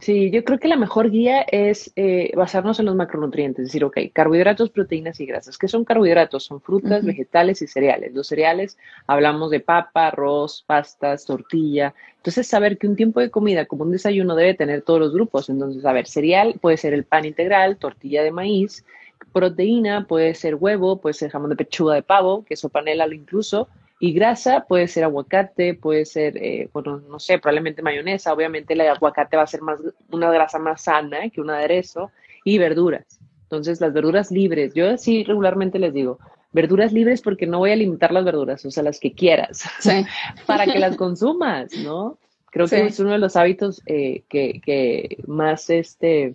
[0.01, 3.83] Sí, yo creo que la mejor guía es eh, basarnos en los macronutrientes, es decir,
[3.83, 5.59] ok, carbohidratos, proteínas y grasas.
[5.59, 6.43] ¿Qué son carbohidratos?
[6.43, 8.11] Son frutas, vegetales y cereales.
[8.11, 11.93] Los cereales hablamos de papa, arroz, pastas, tortilla.
[12.17, 15.51] Entonces, saber que un tiempo de comida como un desayuno debe tener todos los grupos.
[15.51, 18.83] Entonces, a ver, cereal puede ser el pan integral, tortilla de maíz,
[19.31, 23.67] proteína puede ser huevo, puede ser jamón de pechuga de pavo, queso panela incluso,
[24.03, 28.33] y grasa puede ser aguacate, puede ser, eh, bueno, no sé, probablemente mayonesa.
[28.33, 32.09] Obviamente el aguacate va a ser más, una grasa más sana que un aderezo.
[32.43, 33.19] Y verduras.
[33.43, 34.73] Entonces, las verduras libres.
[34.73, 36.17] Yo sí regularmente les digo,
[36.51, 39.65] verduras libres porque no voy a limitar las verduras, o sea, las que quieras,
[40.47, 42.17] para que las consumas, ¿no?
[42.49, 46.33] Creo que es uno de los hábitos eh, que, que, más, este,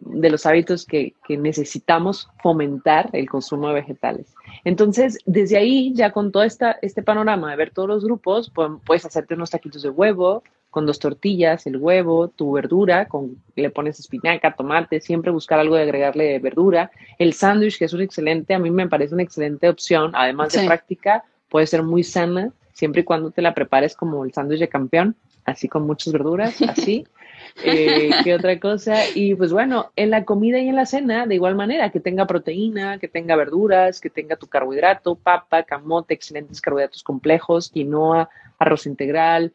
[0.00, 4.34] de los hábitos que, necesitamos fomentar el consumo de vegetales.
[4.64, 8.52] Entonces, desde ahí, ya con todo esta, este panorama de ver todos los grupos,
[8.84, 13.70] puedes hacerte unos taquitos de huevo con dos tortillas, el huevo, tu verdura, con, le
[13.70, 16.90] pones espinaca, tomate, siempre buscar algo de agregarle verdura.
[17.18, 20.66] El sándwich, que es un excelente, a mí me parece una excelente opción, además de
[20.66, 24.68] práctica, puede ser muy sana, siempre y cuando te la prepares como el sándwich de
[24.68, 27.06] campeón, así con muchas verduras, así.
[27.62, 28.96] Eh, ¿Qué otra cosa?
[29.14, 32.26] Y pues bueno, en la comida y en la cena, de igual manera, que tenga
[32.26, 38.86] proteína, que tenga verduras, que tenga tu carbohidrato, papa, camote, excelentes carbohidratos complejos, quinoa, arroz
[38.86, 39.52] integral.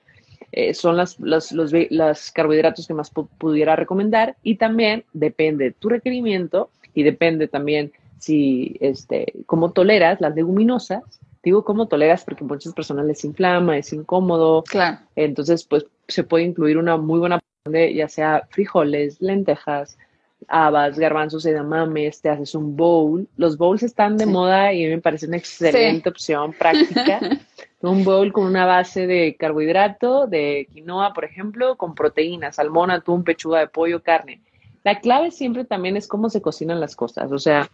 [0.51, 5.89] Eh, son las, los, los, carbohidratos que más pudiera recomendar y también depende de tu
[5.89, 11.03] requerimiento y depende también si, este, cómo toleras las leguminosas,
[11.43, 14.63] digo cómo toleras porque muchas personas les inflama, es incómodo.
[14.63, 14.99] Claro.
[15.15, 19.97] Entonces, pues se puede incluir una muy buena de ya sea frijoles, lentejas,
[20.49, 23.27] habas, garbanzos, edamames, te haces un bowl.
[23.37, 27.21] Los bowls están de moda y me parece una excelente opción práctica.
[27.81, 33.23] un bowl con una base de carbohidrato, de quinoa, por ejemplo, con proteínas, salmón, atún,
[33.23, 34.41] pechuga de pollo, carne.
[34.83, 37.31] La clave siempre también es cómo se cocinan las cosas.
[37.31, 37.69] O sea,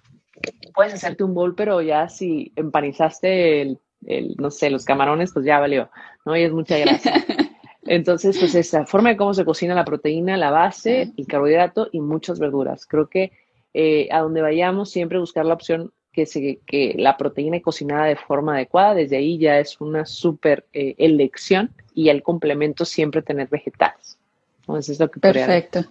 [0.75, 5.45] puedes hacerte un bowl, pero ya si empanizaste el, el no sé, los camarones, pues
[5.45, 5.89] ya valió,
[6.25, 6.37] ¿no?
[6.37, 7.13] Y es mucha grasa.
[7.89, 11.99] Entonces, pues esa forma de cómo se cocina la proteína, la base, el carbohidrato y
[11.99, 12.85] muchas verduras.
[12.85, 13.31] Creo que
[13.73, 18.15] eh, a donde vayamos siempre buscar la opción que, se, que la proteína cocinada de
[18.15, 23.47] forma adecuada, desde ahí ya es una súper eh, elección y el complemento siempre tener
[23.47, 24.19] vegetales.
[24.59, 25.83] Entonces, es lo que Perfecto.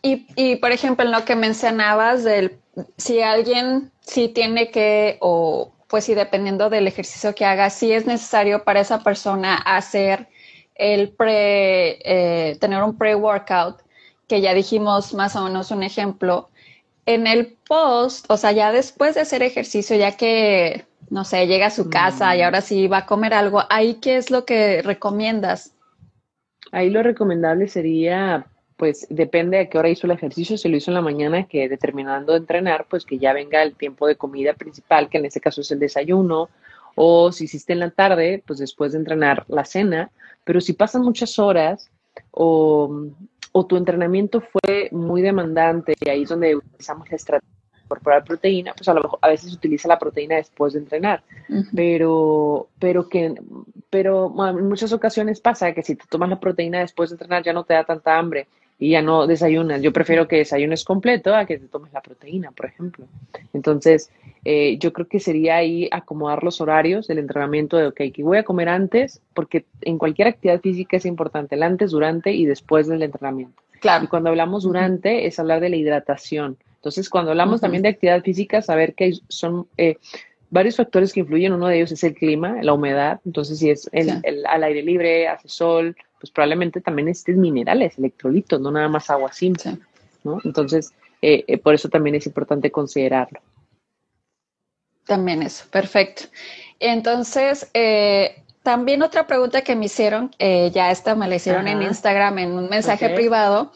[0.00, 2.52] Y, y, por ejemplo, en lo que mencionabas del
[2.96, 8.06] si alguien sí tiene que, o pues sí, dependiendo del ejercicio que haga, si es
[8.06, 10.26] necesario para esa persona hacer
[10.74, 13.82] el pre, eh, tener un pre-workout,
[14.26, 16.48] que ya dijimos más o menos un ejemplo,
[17.06, 21.66] en el post, o sea, ya después de hacer ejercicio, ya que, no sé, llega
[21.66, 22.44] a su casa y mm.
[22.44, 25.74] ahora sí va a comer algo, ahí qué es lo que recomiendas?
[26.72, 30.90] Ahí lo recomendable sería, pues depende de qué hora hizo el ejercicio, si lo hizo
[30.90, 35.08] en la mañana, que determinando entrenar, pues que ya venga el tiempo de comida principal,
[35.08, 36.48] que en este caso es el desayuno,
[36.94, 40.10] o si hiciste en la tarde, pues después de entrenar la cena,
[40.44, 41.90] pero si pasan muchas horas
[42.30, 43.10] o,
[43.68, 48.74] tu entrenamiento fue muy demandante y ahí es donde utilizamos la estrategia de incorporar proteína,
[48.74, 51.22] pues a lo mejor a veces se utiliza la proteína después de entrenar,
[51.74, 53.34] pero, pero que,
[53.90, 57.52] pero en muchas ocasiones pasa que si te tomas la proteína después de entrenar ya
[57.52, 58.48] no te da tanta hambre
[58.78, 59.82] y ya no desayunas.
[59.82, 63.06] Yo prefiero que desayunes completo a que te tomes la proteína, por ejemplo.
[63.52, 64.10] Entonces,
[64.44, 68.38] eh, yo creo que sería ahí acomodar los horarios del entrenamiento de, ok, que voy
[68.38, 72.86] a comer antes, porque en cualquier actividad física es importante el antes, durante y después
[72.88, 73.62] del entrenamiento.
[73.80, 74.04] Claro.
[74.04, 76.56] Y cuando hablamos durante es hablar de la hidratación.
[76.76, 79.96] Entonces, cuando hablamos también de actividad física, saber que son eh,
[80.50, 81.52] varios factores que influyen.
[81.52, 83.20] Uno de ellos es el clima, la humedad.
[83.24, 88.58] Entonces, si es el, al aire libre, hace sol, pues probablemente también estés minerales, electrolitos,
[88.58, 89.76] no nada más agua simple.
[90.22, 90.40] ¿no?
[90.42, 93.40] Entonces, eh, por eso también es importante considerarlo.
[95.04, 96.22] También eso, perfecto.
[96.80, 101.82] Entonces, eh, también otra pregunta que me hicieron, eh, ya esta me la hicieron en
[101.82, 103.72] Instagram en un mensaje privado.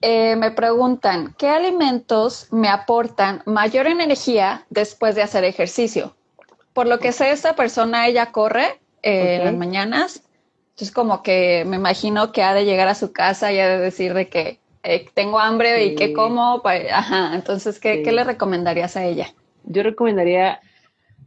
[0.00, 6.14] Eh, me preguntan, ¿qué alimentos me aportan mayor energía después de hacer ejercicio?
[6.72, 10.22] Por lo que sé, esta persona, ella corre en las mañanas,
[10.78, 13.78] entonces como que me imagino que ha de llegar a su casa y ha de
[13.80, 16.62] decir de que eh, tengo hambre y qué como,
[16.92, 19.34] ajá, entonces, ¿qué, ¿qué le recomendarías a ella?
[19.64, 20.60] Yo recomendaría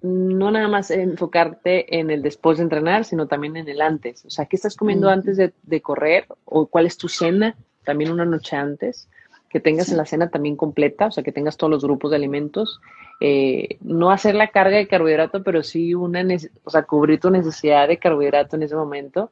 [0.01, 4.23] no nada más enfocarte en el después de entrenar, sino también en el antes.
[4.23, 6.27] O sea, ¿qué estás comiendo antes de, correr?
[6.45, 7.57] ¿O cuál es tu cena?
[7.83, 9.09] También una noche antes.
[9.49, 12.15] Que tengas en la cena también completa, o sea, que tengas todos los grupos de
[12.15, 12.79] alimentos.
[13.23, 16.25] Eh, no hacer la carga de carbohidrato, pero sí una,
[16.63, 19.29] o sea, cubrir tu necesidad de carbohidrato en ese momento,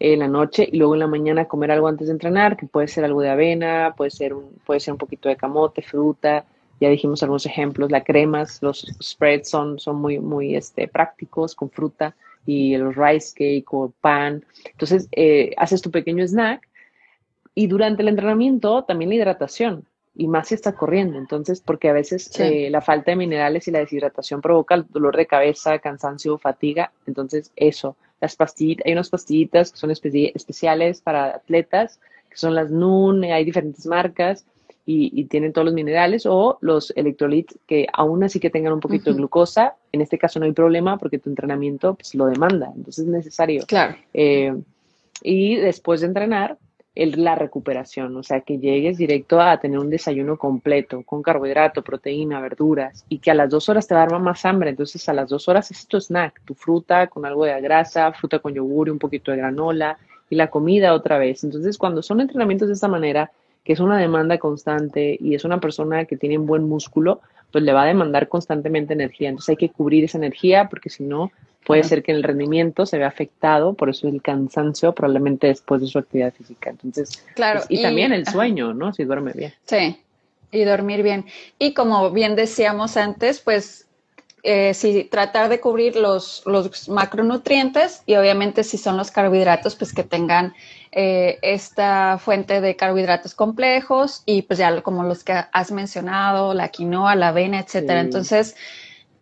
[0.00, 2.88] en la noche, y luego en la mañana comer algo antes de entrenar, que puede
[2.88, 6.44] ser algo de avena, puede ser un, puede ser un poquito de camote, fruta,
[6.80, 11.70] ya dijimos algunos ejemplos, las cremas, los spreads son, son muy, muy este, prácticos con
[11.70, 14.44] fruta y los rice cake o pan.
[14.64, 16.68] Entonces, eh, haces tu pequeño snack
[17.54, 19.84] y durante el entrenamiento también la hidratación
[20.18, 21.16] y más si está corriendo.
[21.16, 25.26] Entonces, porque a veces eh, la falta de minerales y la deshidratación provoca dolor de
[25.26, 26.90] cabeza, cansancio, fatiga.
[27.06, 32.68] Entonces, eso, las pastillitas, hay unas pastillitas que son especiales para atletas, que son las
[32.68, 34.44] NUN, hay diferentes marcas
[34.84, 39.10] y, tienen todos los minerales o los electrolitos que aún así que tengan un poquito
[39.10, 43.04] de glucosa, en este caso no hay problema porque tu entrenamiento pues, lo demanda, entonces
[43.04, 43.64] es necesario.
[43.68, 43.94] Claro.
[44.14, 44.52] Eh,
[45.22, 46.56] y después de entrenar,
[46.98, 51.82] el, la recuperación, o sea, que llegues directo a tener un desayuno completo con carbohidrato,
[51.82, 55.08] proteína, verduras y que a las dos horas te va a dar más hambre, entonces
[55.08, 58.52] a las dos horas es tu snack, tu fruta con algo de grasa, fruta con
[58.52, 59.96] yogur y un poquito de granola
[60.28, 61.44] y la comida otra vez.
[61.44, 63.30] Entonces, cuando son entrenamientos de esta manera,
[63.64, 67.20] que es una demanda constante y es una persona que tiene buen músculo,
[67.52, 69.28] pues le va a demandar constantemente energía.
[69.28, 71.30] Entonces hay que cubrir esa energía porque si no,
[71.64, 75.86] puede ser que el rendimiento se vea afectado, por eso el cansancio probablemente después de
[75.86, 76.70] su actividad física.
[76.70, 77.60] Entonces, claro.
[77.66, 78.92] Pues, y, también el sueño, ¿no?
[78.92, 79.52] Si duerme bien.
[79.66, 80.00] Sí,
[80.50, 81.26] y dormir bien.
[81.58, 83.86] Y como bien decíamos antes, pues
[84.44, 89.92] eh, si tratar de cubrir los, los, macronutrientes y obviamente si son los carbohidratos, pues
[89.92, 90.54] que tengan
[90.92, 96.68] eh, esta fuente de carbohidratos complejos y pues ya como los que has mencionado, la
[96.68, 98.00] quinoa, la avena, etcétera.
[98.00, 98.56] Entonces,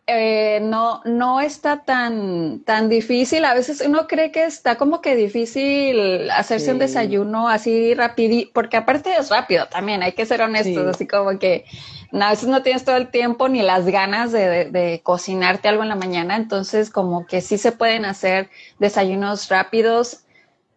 [0.08, 3.44] eh, no, no está tan, tan difícil.
[3.44, 8.76] A veces uno cree que está como que difícil hacerse un desayuno así rápido, porque
[8.76, 11.64] aparte es rápido también, hay que ser honestos, así como que
[12.12, 15.88] a veces no tienes todo el tiempo ni las ganas de, de, cocinarte algo en
[15.88, 20.20] la mañana, entonces como que sí se pueden hacer desayunos rápidos,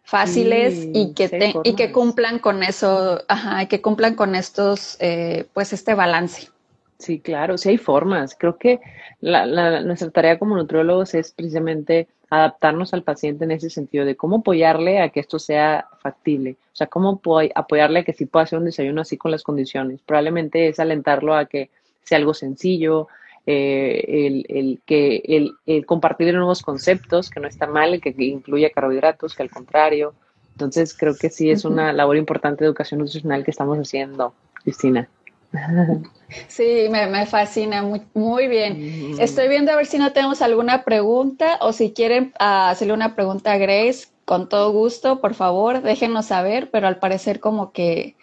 [0.02, 5.72] fáciles y que y que cumplan con eso, ajá, que cumplan con estos, eh, pues
[5.72, 6.48] este balance.
[7.00, 8.36] Sí, claro, sí hay formas.
[8.38, 8.78] Creo que
[9.20, 14.36] la, nuestra tarea como nutriólogos es precisamente adaptarnos al paciente en ese sentido de cómo
[14.36, 16.56] apoyarle a que esto sea factible.
[16.72, 17.20] O sea, cómo
[17.54, 20.02] apoyarle a que sí pueda hacer un desayuno así con las condiciones.
[20.04, 21.70] Probablemente es alentarlo a que
[22.02, 23.08] sea algo sencillo,
[23.46, 28.14] eh, el, el, que el, el, compartir nuevos conceptos, que no está mal, el que
[28.18, 30.12] incluya carbohidratos, que al contrario.
[30.52, 35.08] Entonces, creo que sí es una labor importante de educación nutricional que estamos haciendo, Cristina.
[36.48, 39.14] Sí, me, fascina, muy, muy bien.
[39.14, 39.20] Mm.
[39.20, 43.14] Estoy viendo a ver si no tenemos alguna pregunta o si quieren ah, hacerle una
[43.14, 48.14] pregunta a Grace, con todo gusto, por favor, déjenos saber, pero al parecer como que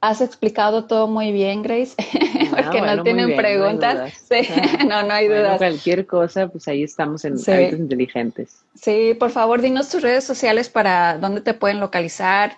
[0.00, 1.94] has explicado todo muy bien, Grace,
[2.50, 4.12] porque no tienen preguntas.
[4.28, 4.48] sí,
[4.88, 5.58] no, no hay dudas.
[5.58, 8.62] Cualquier cosa, pues ahí estamos en hábitos inteligentes.
[8.74, 12.56] Sí, por favor, dinos tus redes sociales para dónde te pueden localizar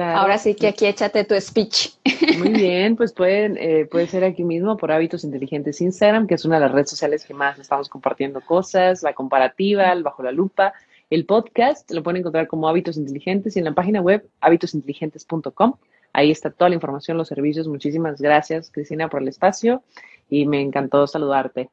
[0.00, 1.90] Ahora sí que aquí échate tu speech.
[2.38, 6.44] Muy bien, pues pueden, eh, puede ser aquí mismo por Hábitos Inteligentes Instagram, que es
[6.44, 10.32] una de las redes sociales que más estamos compartiendo cosas, la comparativa, el bajo la
[10.32, 10.72] lupa.
[11.08, 15.74] El podcast lo pueden encontrar como Hábitos Inteligentes y en la página web hábitosinteligentes.com.
[16.12, 17.68] Ahí está toda la información, los servicios.
[17.68, 19.82] Muchísimas gracias, Cristina, por el espacio
[20.28, 21.70] y me encantó saludarte.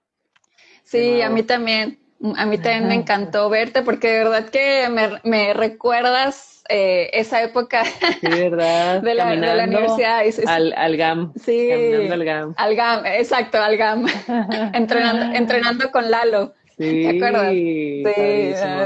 [0.83, 2.02] Sí, a mí también.
[2.35, 7.43] A mí también me encantó verte porque de verdad que me, me recuerdas eh, esa
[7.43, 7.83] época
[8.21, 9.01] ¿verdad?
[9.01, 9.33] De, la,
[9.65, 10.21] universidad.
[10.47, 11.33] Al, al, GAM.
[11.35, 11.67] Sí.
[11.69, 12.53] Caminando al GAM.
[12.57, 14.05] Al GAM, exacto, al GAM.
[14.73, 16.53] entrenando, entrenando con Lalo.
[16.77, 17.03] Sí.
[17.03, 17.51] ¿Te acuerdas?
[17.51, 18.03] Sí.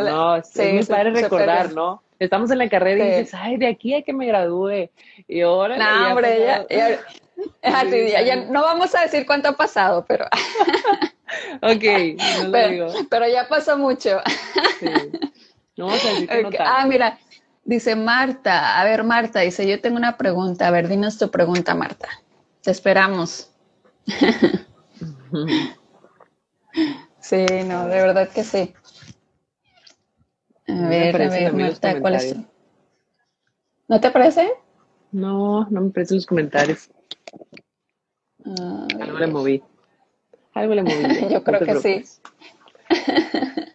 [0.06, 2.04] No, sí, es muy padre recordar, ¿no?
[2.20, 4.90] Estamos en la carrera y dices, ay, de aquí a que me gradúe.
[5.28, 5.78] Y ahora.
[5.78, 10.26] No, hombre, ya, ya, ya, no vamos a decir cuánto ha pasado, pero.
[11.62, 11.84] ok,
[12.42, 12.94] no lo digo.
[13.10, 14.20] Pero ya pasó mucho.
[14.80, 14.88] sí.
[15.76, 17.20] No vamos a decir que no Ah, mira,
[17.68, 21.76] Dice Marta, a ver Marta, dice, yo tengo una pregunta, a ver, dinos tu pregunta,
[21.76, 22.08] Marta.
[22.62, 23.52] Te esperamos.
[27.20, 28.74] sí, no, de verdad que sí.
[30.66, 32.46] A ver, a ver, Marta, ¿cuál es tu?
[33.90, 34.50] ¿No te parece?
[35.12, 36.90] No, no me parecen los comentarios.
[38.46, 39.62] Algo le moví.
[40.58, 41.28] Algo le moví.
[41.32, 42.04] yo creo que sí.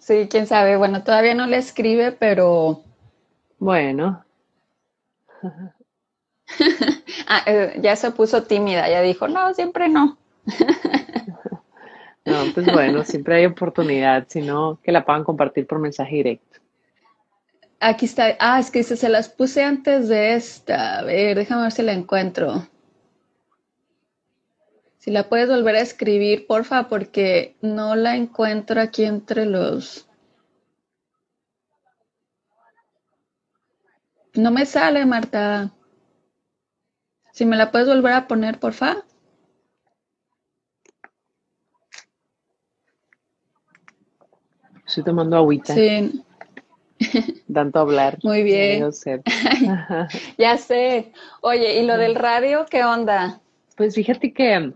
[0.00, 0.76] Sí, quién sabe.
[0.76, 2.82] Bueno, todavía no le escribe, pero.
[3.58, 4.22] Bueno.
[7.28, 10.18] ah, eh, ya se puso tímida, ya dijo, no, siempre no.
[12.24, 16.58] no, pues bueno, siempre hay oportunidad, si no, que la puedan compartir por mensaje directo.
[17.80, 21.72] Aquí está, ah, es que se las puse antes de esta, a ver, déjame ver
[21.72, 22.66] si la encuentro.
[25.04, 30.08] Si la puedes volver a escribir, porfa, porque no la encuentro aquí entre los...
[34.32, 35.74] No me sale, Marta.
[37.34, 39.04] Si me la puedes volver a poner, porfa.
[44.86, 45.74] Estoy tomando agüita.
[45.74, 46.24] Sí.
[47.52, 48.20] Tanto hablar.
[48.22, 48.82] Muy bien.
[50.38, 51.12] ya sé.
[51.42, 53.42] Oye, ¿y lo del radio qué onda?
[53.76, 54.72] Pues fíjate que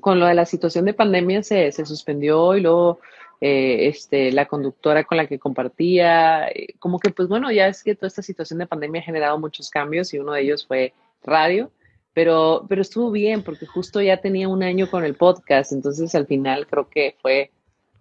[0.00, 3.00] con lo de la situación de pandemia se, se suspendió y luego
[3.40, 7.82] eh, este, la conductora con la que compartía, eh, como que pues bueno, ya es
[7.82, 10.92] que toda esta situación de pandemia ha generado muchos cambios y uno de ellos fue
[11.22, 11.70] radio
[12.14, 16.26] pero, pero estuvo bien porque justo ya tenía un año con el podcast, entonces al
[16.26, 17.50] final creo que fue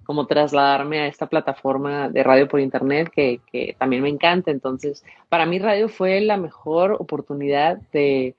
[0.03, 4.51] como trasladarme a esta plataforma de radio por internet que, que también me encanta.
[4.51, 8.35] Entonces, para mí radio fue la mejor oportunidad de,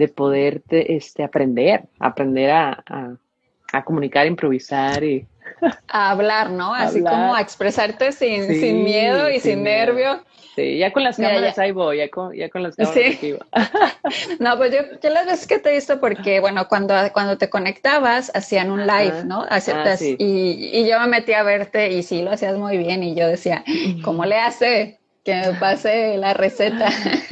[0.00, 2.82] de poder este, aprender, aprender a,
[3.70, 5.26] a, comunicar, improvisar y...
[5.88, 6.74] A hablar, ¿no?
[6.74, 10.24] Así como a expresarte sin, sin miedo y sin, nervio.
[10.56, 13.36] Sí, ya con las cámaras ahí voy, ya con, ya con las cámaras sí.
[14.40, 17.50] no, pues yo, yo las veces que te he visto, porque bueno, cuando, cuando te
[17.50, 19.46] conectabas, hacían un live, ¿no?
[19.50, 20.16] ah, sí.
[20.18, 23.28] y, y, yo me metí a verte y sí, lo hacías muy bien y yo
[23.28, 23.64] decía,
[24.02, 24.99] ¿cómo le hace?
[25.24, 26.88] Que me pase la receta.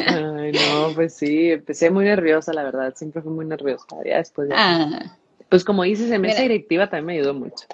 [0.07, 4.49] Ay, no, pues sí, empecé muy nerviosa, la verdad, siempre fui muy nerviosa, ya después
[4.53, 5.16] Ah.
[5.49, 7.66] Pues como dices, en mesa directiva también me ayudó mucho.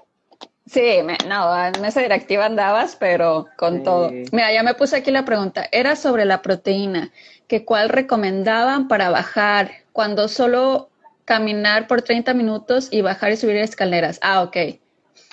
[0.66, 0.98] Sí,
[1.28, 4.10] no, en mesa directiva andabas, pero con todo.
[4.32, 5.66] Mira, ya me puse aquí la pregunta.
[5.72, 7.10] Era sobre la proteína,
[7.48, 10.88] que cuál recomendaban para bajar cuando solo
[11.24, 14.18] caminar por 30 minutos y bajar y subir escaleras.
[14.22, 14.56] Ah, ok.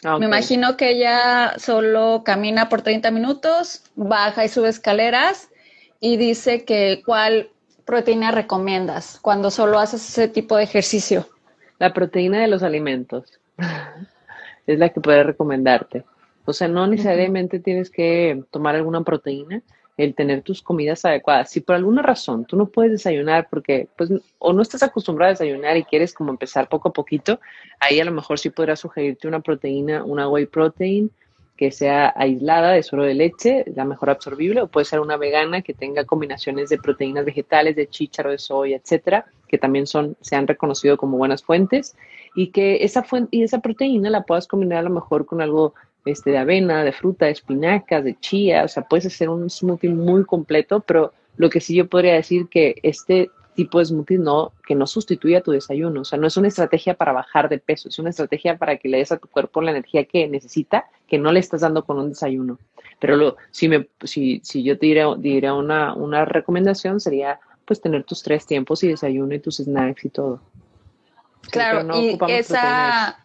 [0.03, 5.49] Ah, me imagino que ella solo camina por 30 minutos, baja y sube escaleras
[5.99, 7.49] y dice que cuál
[7.85, 11.27] proteína recomiendas cuando solo haces ese tipo de ejercicio.
[11.77, 13.39] La proteína de los alimentos
[14.67, 16.03] es la que puede recomendarte.
[16.45, 19.61] O sea, no necesariamente tienes que tomar alguna proteína,
[20.03, 21.51] el tener tus comidas adecuadas.
[21.51, 25.33] Si por alguna razón tú no puedes desayunar porque, pues, o no estás acostumbrado a
[25.33, 27.39] desayunar y quieres como empezar poco a poquito,
[27.79, 31.11] ahí a lo mejor sí podrás sugerirte una proteína, una whey protein
[31.55, 35.61] que sea aislada de suero de leche, la mejor absorbible, o puede ser una vegana
[35.61, 40.35] que tenga combinaciones de proteínas vegetales, de chícharo, de soya, etcétera, que también son, se
[40.35, 41.95] han reconocido como buenas fuentes
[42.33, 45.75] y que esa, fuente, y esa proteína la puedas combinar a lo mejor con algo
[46.05, 49.89] este, de avena, de fruta, de espinacas, de chía, o sea, puedes hacer un smoothie
[49.89, 54.53] muy completo, pero lo que sí yo podría decir que este tipo de smoothie no,
[54.65, 57.59] que no sustituye a tu desayuno, o sea, no es una estrategia para bajar de
[57.59, 60.85] peso, es una estrategia para que le des a tu cuerpo la energía que necesita,
[61.07, 62.57] que no le estás dando con un desayuno.
[62.99, 68.03] Pero lo, si, me, si, si yo te diría, una, una recomendación sería pues tener
[68.03, 70.39] tus tres tiempos y desayuno y tus snacks y todo.
[71.49, 73.17] Claro, y esa...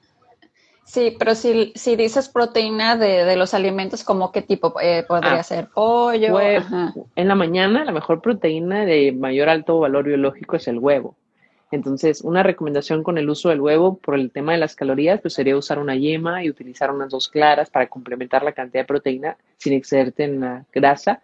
[0.87, 4.80] Sí, pero si, si dices proteína de, de, los alimentos, ¿cómo qué tipo?
[4.80, 6.39] Eh, ¿Podría ah, ser pollo?
[6.41, 11.16] en la mañana la mejor proteína de mayor alto valor biológico es el huevo.
[11.72, 15.34] Entonces, una recomendación con el uso del huevo por el tema de las calorías, pues
[15.34, 19.37] sería usar una yema y utilizar unas dos claras para complementar la cantidad de proteína
[19.57, 21.20] sin excederte en la grasa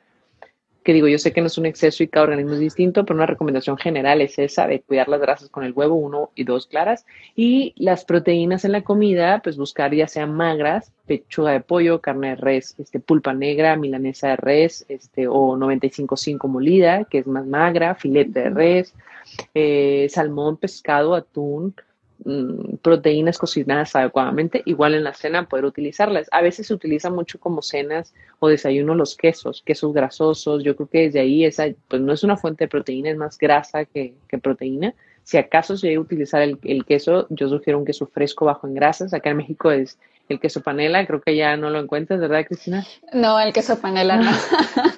[0.82, 3.16] que digo, yo sé que no es un exceso y cada organismo es distinto, pero
[3.16, 6.66] una recomendación general es esa de cuidar las grasas con el huevo, uno y dos
[6.66, 7.06] claras,
[7.36, 12.30] y las proteínas en la comida, pues buscar ya sean magras, pechuga de pollo, carne
[12.30, 17.46] de res, este, pulpa negra, milanesa de res, este, o 95.5 molida, que es más
[17.46, 18.94] magra, filete de res,
[19.54, 21.74] eh, salmón, pescado, atún,
[22.24, 26.28] Mm, proteínas cocinadas adecuadamente, igual en la cena poder utilizarlas.
[26.30, 30.62] A veces se utiliza mucho como cenas o desayuno los quesos, quesos grasosos.
[30.62, 33.38] Yo creo que desde ahí esa, pues no es una fuente de proteína, es más
[33.38, 34.94] grasa que, proteína.
[35.24, 38.74] Si acaso se debe utilizar el, el, queso, yo sugiero un queso fresco bajo en
[38.74, 39.12] grasas.
[39.14, 39.98] Acá en México es
[40.28, 42.86] el queso panela, creo que ya no lo encuentras, ¿verdad, Cristina?
[43.12, 44.30] No, el queso panela no.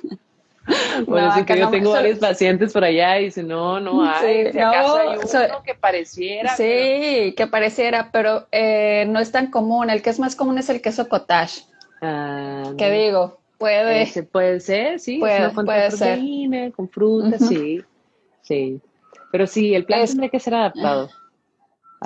[1.07, 4.59] Bueno, sí que yo tengo varios pacientes por allá y dicen, no, no hay, si
[4.59, 6.57] acaso hay uno que pareciera.
[6.57, 9.91] Sí, que pareciera, pero eh, no es tan común.
[9.91, 11.63] El que es más común es el queso cottage.
[12.01, 13.39] Ah, ¿Qué digo?
[13.59, 14.07] Puede.
[14.31, 15.19] puede ser, sí.
[15.19, 16.21] Puede, puede ser.
[16.73, 17.83] con frutas, sí.
[18.43, 18.81] Sí.
[19.31, 21.09] Pero sí, el plan tendría que ser adaptado.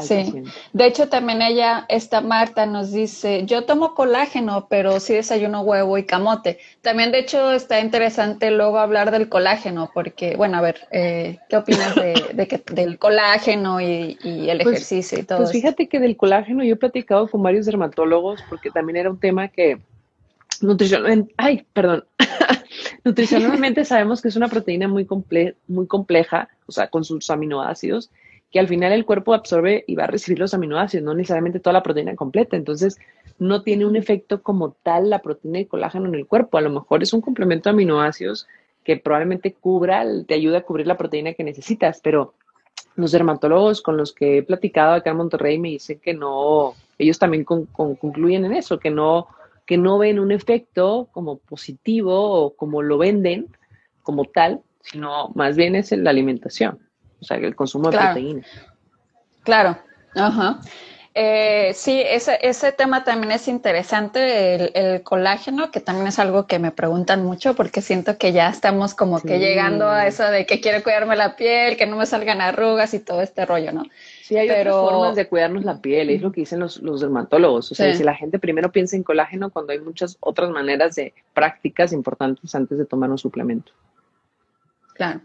[0.02, 0.42] Sí.
[0.72, 5.98] De hecho, también ella, esta Marta, nos dice, yo tomo colágeno, pero sí desayuno huevo
[5.98, 6.58] y camote.
[6.82, 11.56] También, de hecho, está interesante luego hablar del colágeno, porque, bueno, a ver, eh, ¿qué
[11.56, 12.14] opinas de,
[12.48, 16.74] que, del colágeno y, el pues, ejercicio y todo Pues fíjate que del colágeno yo
[16.74, 19.78] he platicado con varios dermatólogos, porque también era un tema que
[20.60, 22.04] nutricionalmente, ay, perdón,
[23.04, 28.10] nutricionalmente sabemos que es una proteína muy, comple muy compleja, o sea, con sus aminoácidos,
[28.50, 31.74] que al final el cuerpo absorbe y va a recibir los aminoácidos, no necesariamente toda
[31.74, 32.56] la proteína completa.
[32.56, 32.98] Entonces,
[33.38, 36.56] no tiene un efecto como tal la proteína de colágeno en el cuerpo.
[36.56, 38.46] A lo mejor es un complemento de aminoácidos
[38.84, 42.34] que probablemente cubra, te ayuda a cubrir la proteína que necesitas, pero
[42.96, 47.18] los dermatólogos con los que he platicado acá en Monterrey me dicen que no, ellos
[47.18, 49.28] también concluyen en eso, que no,
[49.66, 53.54] que no ven un efecto como positivo o como lo venden
[54.02, 56.87] como tal, sino más bien es la alimentación
[57.20, 58.42] o sea, el consumo de proteína.
[59.42, 59.78] Claro,
[60.14, 60.60] ajá.
[61.20, 64.54] Eh, sí, ese, ese tema también es interesante,
[64.94, 68.94] el, colágeno, que también es algo que me preguntan mucho porque siento que ya estamos
[68.94, 72.40] como que llegando a eso de que quiero cuidarme la piel, que no me salgan
[72.40, 73.82] arrugas y todo este rollo, ¿no?
[74.22, 74.84] Sí, hay Pero...
[74.84, 77.72] otras formas de cuidarnos la piel, es lo que dicen los, los dermatólogos.
[77.72, 81.14] O sea, si la gente primero piensa en colágeno cuando hay muchas otras maneras de
[81.34, 83.72] prácticas importantes antes de tomar un suplemento.
[84.94, 85.20] Claro.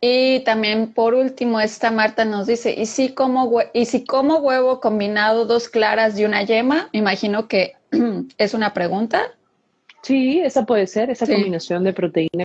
[0.00, 4.80] Y también por último, esta Marta nos dice, ¿y si como, y si como huevo
[4.80, 6.88] combinado dos claras y una yema?
[6.92, 7.74] Imagino que
[8.38, 9.34] es una pregunta.
[10.02, 12.44] Sí, esa puede ser, esa combinación de proteína,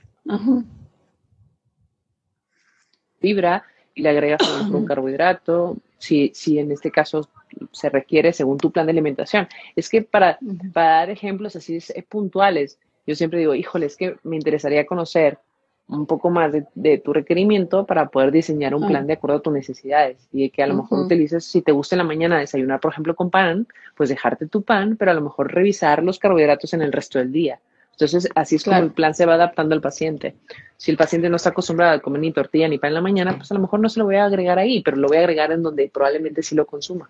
[3.21, 7.29] fibra y le agregas un carbohidrato, si, si en este caso
[7.71, 9.47] se requiere según tu plan de alimentación.
[9.77, 10.37] Es que para,
[10.73, 11.79] para dar ejemplos así
[12.09, 12.77] puntuales,
[13.07, 15.39] yo siempre digo, híjole, es que me interesaría conocer
[15.87, 19.53] un poco más de, tu requerimiento para poder diseñar un plan de acuerdo a tus
[19.53, 22.91] necesidades y que a lo mejor utilices, si te gusta en la mañana desayunar, por
[22.91, 26.81] ejemplo, con pan, pues dejarte tu pan, pero a lo mejor revisar los carbohidratos en
[26.81, 27.59] el resto del día.
[27.91, 30.35] Entonces, así es como el plan se va adaptando al paciente.
[30.75, 33.37] Si el paciente no está acostumbrado a comer ni tortilla ni pan en la mañana,
[33.37, 35.21] pues a lo mejor no se lo voy a agregar ahí, pero lo voy a
[35.21, 37.09] agregar en donde probablemente sí lo consuma.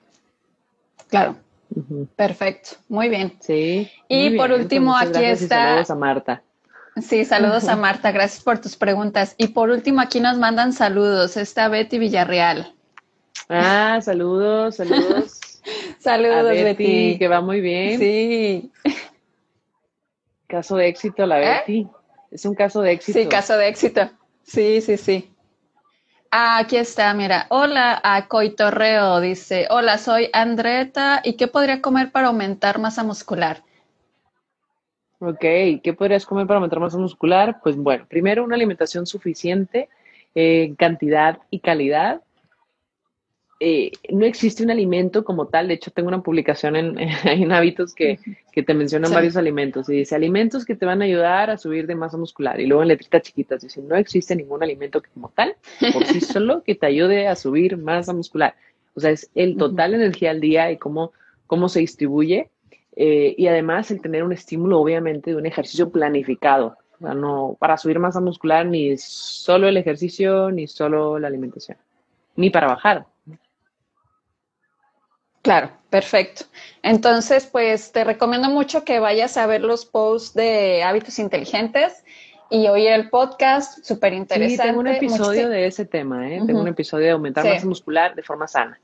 [1.07, 1.37] Claro.
[2.15, 2.71] Perfecto.
[2.87, 3.33] Muy bien.
[3.39, 3.89] Sí.
[4.07, 5.69] Y por último, aquí está.
[5.69, 6.43] saludos a Marta.
[7.01, 9.35] Sí, saludos a Marta, gracias por tus preguntas.
[9.37, 12.73] Y por último, aquí nos mandan saludos, está Betty Villarreal.
[13.49, 15.39] Ah, saludos, saludos.
[15.99, 17.99] saludos, Betty, Que va muy bien.
[17.99, 18.71] Sí.
[20.47, 21.63] Caso de éxito, la ¿Eh?
[21.67, 21.87] Betty.
[22.31, 23.19] Es un caso de éxito.
[23.19, 24.09] Sí, caso de éxito.
[24.43, 25.35] Sí, sí, sí.
[26.31, 27.45] Ah, aquí está, mira.
[27.49, 33.63] Hola, a Coitorreo dice, hola, soy Andreta, ¿y qué podría comer para aumentar masa muscular?
[35.19, 37.59] Ok, ¿qué podrías comer para aumentar masa muscular?
[37.63, 39.89] Pues bueno, primero una alimentación suficiente
[40.33, 42.21] en cantidad y calidad.
[43.61, 47.95] Eh, no existe un alimento como tal, de hecho tengo una publicación en, en Hábitos
[47.95, 48.19] que,
[48.53, 51.95] te mencionan varios alimentos y dice alimentos que te van a ayudar a subir de
[51.95, 55.55] masa muscular y luego en letritas chiquitas dice no existe ningún alimento como tal
[55.93, 58.55] por sí solo que te ayude a subir masa muscular.
[58.93, 61.13] O sea, es el total energía al día y cómo,
[61.47, 62.49] cómo se distribuye
[62.95, 66.77] eh, y además el tener un estímulo, obviamente, de un ejercicio planificado.
[66.99, 71.77] no para subir masa muscular ni solo el ejercicio ni solo la alimentación,
[72.35, 73.05] ni para bajar.
[75.41, 76.45] Claro, perfecto.
[76.81, 82.03] Entonces, pues te recomiendo mucho que vayas a ver los posts de hábitos inteligentes
[82.49, 84.63] y oír el podcast, súper interesante.
[84.63, 86.41] Sí, tengo un episodio de ese tema, ¿eh?
[86.47, 88.79] Tengo un episodio de aumentar masa muscular de forma sana.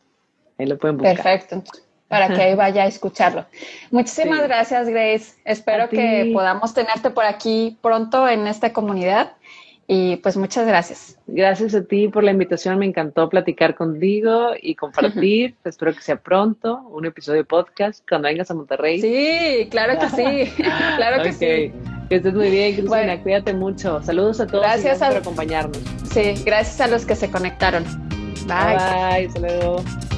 [0.59, 1.15] Ahí lo pueden buscar.
[1.15, 1.63] Perfecto
[2.11, 3.45] para que ahí vaya a escucharlo.
[3.89, 5.39] Muchísimas gracias, Grace.
[5.45, 9.31] Espero que podamos tenerte por aquí pronto en esta comunidad.
[9.87, 11.17] Y pues muchas gracias.
[11.27, 12.79] Gracias a ti por la invitación.
[12.79, 15.55] Me encantó platicar contigo y compartir.
[15.63, 18.99] Espero que sea pronto un episodio de podcast cuando vengas a Monterrey.
[18.99, 20.63] Sí, claro que sí.
[20.97, 21.73] claro que sí.
[22.09, 23.21] Que estés muy bien, Cristina.
[23.21, 24.03] Cuídate mucho.
[24.03, 24.63] Saludos a todos.
[24.63, 25.79] Gracias, por acompañarnos.
[26.11, 27.85] Sí, gracias a los que se conectaron.
[28.47, 28.75] Bye.
[28.75, 29.27] Bye.
[29.27, 30.10] Hasta